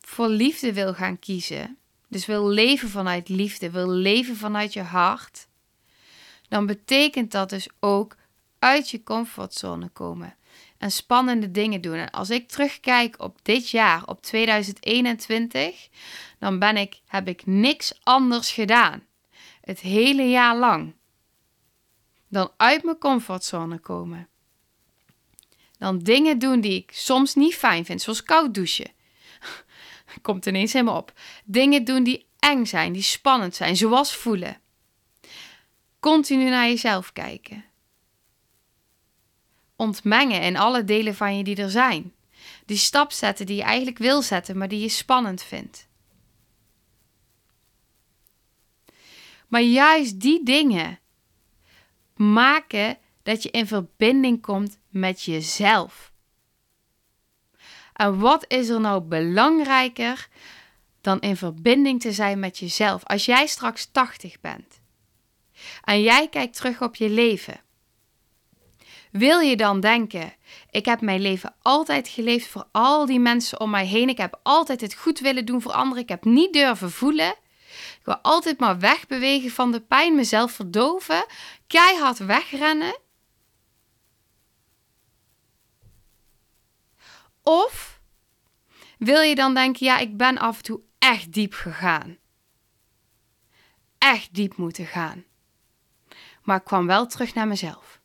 [0.00, 1.78] voor liefde wil gaan kiezen,
[2.08, 5.50] dus wil leven vanuit liefde, wil leven vanuit je hart,
[6.52, 8.16] dan betekent dat dus ook
[8.58, 10.36] uit je comfortzone komen
[10.78, 11.94] en spannende dingen doen.
[11.94, 15.88] En als ik terugkijk op dit jaar, op 2021,
[16.38, 19.02] dan ben ik, heb ik niks anders gedaan.
[19.60, 20.94] Het hele jaar lang.
[22.28, 24.28] Dan uit mijn comfortzone komen.
[25.78, 28.90] Dan dingen doen die ik soms niet fijn vind, zoals koud douchen.
[30.22, 31.12] Komt ineens helemaal op.
[31.44, 34.61] Dingen doen die eng zijn, die spannend zijn, zoals voelen.
[36.02, 37.64] Continu naar jezelf kijken
[39.82, 42.12] ontmengen in alle delen van je die er zijn.
[42.66, 45.88] Die stap zetten die je eigenlijk wil zetten, maar die je spannend vindt.
[49.48, 50.98] Maar juist die dingen
[52.14, 56.12] maken dat je in verbinding komt met jezelf.
[57.92, 60.28] En wat is er nou belangrijker
[61.00, 63.04] dan in verbinding te zijn met jezelf?
[63.04, 64.81] Als jij straks 80 bent
[65.84, 67.60] en jij kijkt terug op je leven
[69.12, 70.34] wil je dan denken:
[70.70, 74.08] ik heb mijn leven altijd geleefd voor al die mensen om mij heen.
[74.08, 76.02] Ik heb altijd het goed willen doen voor anderen.
[76.02, 77.34] Ik heb niet durven voelen.
[77.98, 81.26] Ik wil altijd maar wegbewegen van de pijn, mezelf verdoven,
[81.66, 82.98] keihard wegrennen.
[87.42, 88.00] Of
[88.98, 92.18] wil je dan denken: ja, ik ben af en toe echt diep gegaan.
[93.98, 95.24] Echt diep moeten gaan.
[96.42, 98.00] Maar ik kwam wel terug naar mezelf.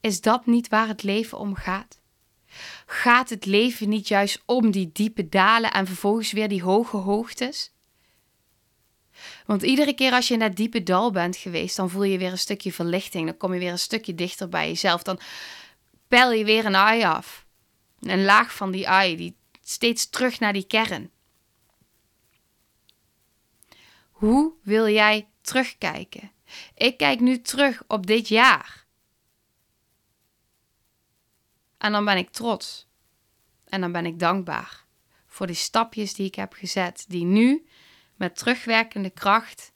[0.00, 2.00] Is dat niet waar het leven om gaat?
[2.86, 7.72] Gaat het leven niet juist om die diepe dalen en vervolgens weer die hoge hoogtes?
[9.46, 12.30] Want iedere keer als je in dat diepe dal bent geweest, dan voel je weer
[12.30, 13.26] een stukje verlichting.
[13.26, 15.02] Dan kom je weer een stukje dichter bij jezelf.
[15.02, 15.20] Dan
[16.08, 17.46] pel je weer een ei af.
[18.00, 21.10] Een laag van die ei, die steeds terug naar die kern.
[24.24, 26.32] Hoe wil jij terugkijken?
[26.74, 28.86] Ik kijk nu terug op dit jaar.
[31.78, 32.88] En dan ben ik trots.
[33.64, 34.84] En dan ben ik dankbaar
[35.26, 37.66] voor die stapjes die ik heb gezet, die nu
[38.14, 39.72] met terugwerkende kracht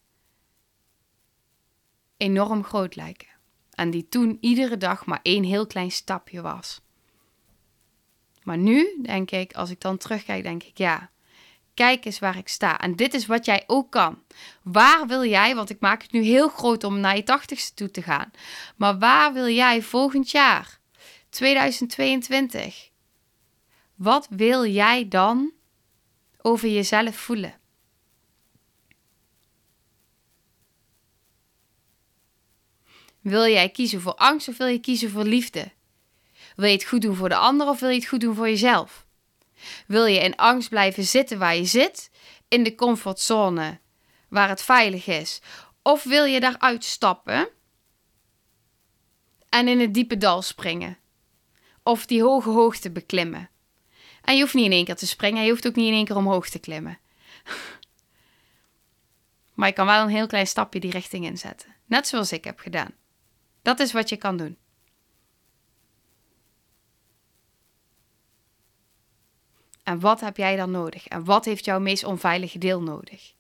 [2.17, 3.29] enorm groot lijken.
[3.71, 6.81] En die toen iedere dag maar één heel klein stapje was.
[8.43, 11.11] Maar nu denk ik, als ik dan terugkijk, denk ik ja,
[11.79, 12.79] kijk eens waar ik sta.
[12.79, 14.23] En dit is wat jij ook kan.
[14.63, 17.91] Waar wil jij, want ik maak het nu heel groot om naar je tachtigste toe
[17.91, 18.31] te gaan.
[18.77, 20.79] Maar waar wil jij volgend jaar,
[21.31, 22.91] 2022?
[23.95, 25.53] Wat wil jij dan
[26.43, 27.55] over jezelf voelen?
[33.21, 35.71] Wil jij kiezen voor angst of wil je kiezen voor liefde?
[36.57, 38.49] Wil je het goed doen voor de ander of wil je het goed doen voor
[38.49, 39.07] jezelf?
[39.87, 42.11] Wil je in angst blijven zitten waar je zit,
[42.49, 43.81] in de comfortzone
[44.29, 45.41] waar het veilig is?
[45.83, 47.49] Of wil je daaruit stappen
[49.49, 50.99] en in het diepe dal springen?
[51.83, 53.51] Of die hoge hoogte beklimmen?
[54.23, 56.05] En je hoeft niet in één keer te springen, je hoeft ook niet in één
[56.05, 56.99] keer omhoog te klimmen.
[59.55, 61.75] maar je kan wel een heel klein stapje die richting inzetten.
[61.85, 62.95] Net zoals ik heb gedaan.
[63.63, 64.59] Dat is wat je kan doen.
[69.89, 71.07] En wat heb jij dan nodig?
[71.07, 73.35] En wat heeft jouw meest onveilige deel nodig?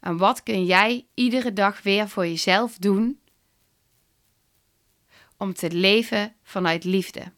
[0.00, 3.20] En wat kun jij iedere dag weer voor jezelf doen
[5.36, 7.32] om te leven vanuit liefde?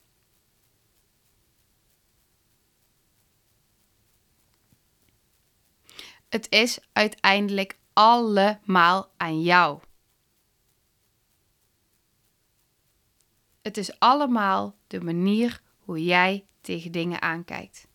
[6.28, 9.80] Het is uiteindelijk allemaal aan jou.
[13.62, 17.86] Het is allemaal de manier hoe jij tegen dingen aankijkt.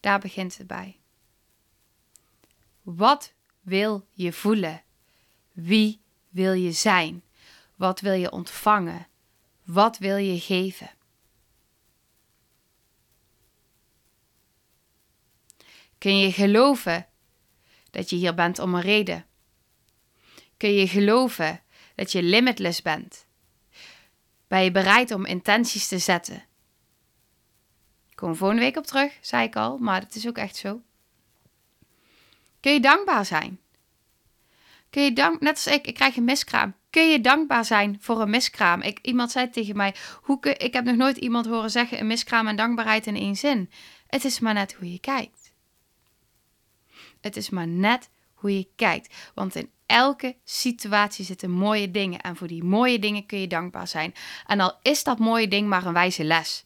[0.00, 1.00] Daar begint het bij.
[2.82, 4.82] Wat wil je voelen?
[5.52, 7.22] Wie wil je zijn?
[7.76, 9.06] Wat wil je ontvangen?
[9.64, 10.90] Wat wil je geven?
[15.98, 17.06] Kun je geloven
[17.90, 19.26] dat je hier bent om een reden?
[20.56, 21.62] Kun je geloven
[21.94, 23.26] dat je limitless bent?
[24.48, 26.44] Ben je bereid om intenties te zetten?
[28.20, 30.80] Kom volgende week op terug, zei ik al, maar het is ook echt zo.
[32.60, 33.60] Kun je dankbaar zijn?
[34.90, 36.74] Kun je dank, net als ik, ik krijg een miskraam.
[36.90, 38.80] Kun je dankbaar zijn voor een miskraam?
[38.82, 42.46] Ik, iemand zei tegen mij, hoe ik heb nog nooit iemand horen zeggen een miskraam
[42.46, 43.70] en dankbaarheid in één zin.
[44.06, 45.52] Het is maar net hoe je kijkt.
[47.20, 49.14] Het is maar net hoe je kijkt.
[49.34, 52.20] Want in elke situatie zitten mooie dingen.
[52.20, 54.14] En voor die mooie dingen kun je dankbaar zijn.
[54.46, 56.64] En al is dat mooie ding maar een wijze les.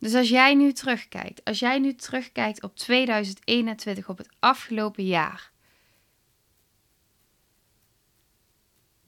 [0.00, 5.50] Dus als jij nu terugkijkt, als jij nu terugkijkt op 2021, op het afgelopen jaar.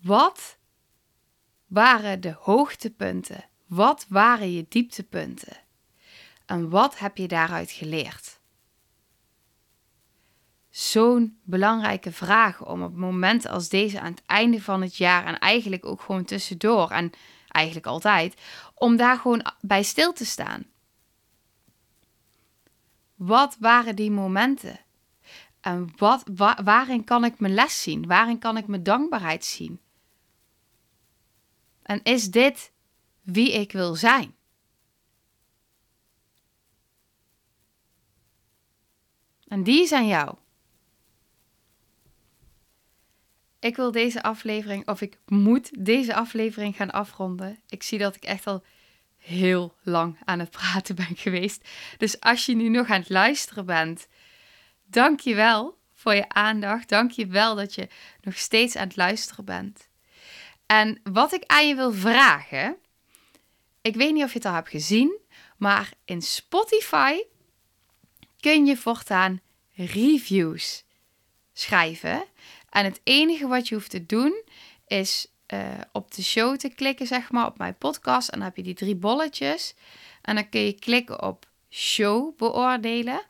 [0.00, 0.58] Wat
[1.66, 3.44] waren de hoogtepunten?
[3.66, 5.56] Wat waren je dieptepunten?
[6.46, 8.40] En wat heb je daaruit geleerd?
[10.70, 15.38] Zo'n belangrijke vraag om op momenten als deze aan het einde van het jaar en
[15.38, 17.10] eigenlijk ook gewoon tussendoor en
[17.48, 18.40] eigenlijk altijd,
[18.74, 20.71] om daar gewoon bij stil te staan.
[23.22, 24.80] Wat waren die momenten?
[25.60, 26.22] En wat,
[26.64, 28.06] waarin kan ik mijn les zien?
[28.06, 29.80] Waarin kan ik mijn dankbaarheid zien?
[31.82, 32.72] En is dit
[33.20, 34.34] wie ik wil zijn?
[39.48, 40.36] En die aan jou.
[43.58, 47.58] Ik wil deze aflevering, of ik moet deze aflevering gaan afronden.
[47.68, 48.62] Ik zie dat ik echt al
[49.22, 51.68] heel lang aan het praten ben geweest.
[51.98, 54.06] Dus als je nu nog aan het luisteren bent,
[54.84, 56.88] dank je wel voor je aandacht.
[56.88, 57.88] Dank je wel dat je
[58.20, 59.88] nog steeds aan het luisteren bent.
[60.66, 62.76] En wat ik aan je wil vragen,
[63.80, 65.18] ik weet niet of je het al hebt gezien,
[65.56, 67.22] maar in Spotify
[68.40, 69.40] kun je voortaan
[69.74, 70.84] reviews
[71.52, 72.24] schrijven.
[72.70, 74.42] En het enige wat je hoeft te doen
[74.86, 75.60] is uh,
[75.92, 78.28] op de show te klikken, zeg maar, op mijn podcast.
[78.28, 79.74] En dan heb je die drie bolletjes.
[80.22, 83.22] En dan kun je klikken op show beoordelen.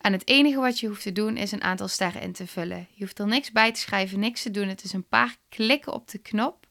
[0.00, 2.88] En het enige wat je hoeft te doen is een aantal sterren in te vullen.
[2.94, 4.68] Je hoeft er niks bij te schrijven, niks te doen.
[4.68, 6.66] Het is een paar klikken op de knop.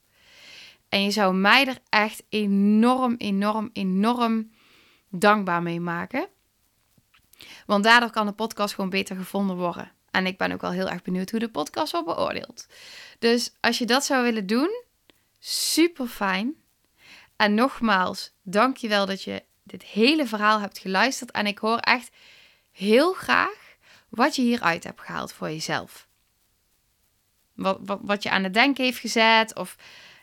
[0.89, 4.51] En je zou mij er echt enorm, enorm, enorm
[5.10, 6.28] dankbaar mee maken.
[7.66, 9.91] Want daardoor kan de podcast gewoon beter gevonden worden.
[10.12, 12.68] En ik ben ook wel heel erg benieuwd hoe de podcast wordt beoordeeld.
[13.20, 14.82] Dus als je dat zou willen doen,
[15.46, 16.56] super fijn.
[17.36, 21.32] En nogmaals, dank je wel dat je dit hele verhaal hebt geluisterd.
[21.32, 22.12] En ik hoor echt
[22.72, 23.76] heel graag
[24.10, 26.08] wat je hieruit hebt gehaald voor jezelf.
[27.54, 29.56] Wat, wat, wat je aan het denken heeft gezet.
[29.56, 29.76] Of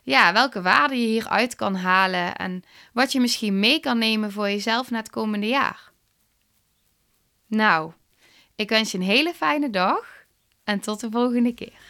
[0.03, 2.37] ja, welke waarden je hieruit kan halen.
[2.37, 2.63] En
[2.93, 5.93] wat je misschien mee kan nemen voor jezelf naar het komende jaar.
[7.47, 7.93] Nou,
[8.55, 10.25] ik wens je een hele fijne dag
[10.65, 11.90] en tot de volgende keer.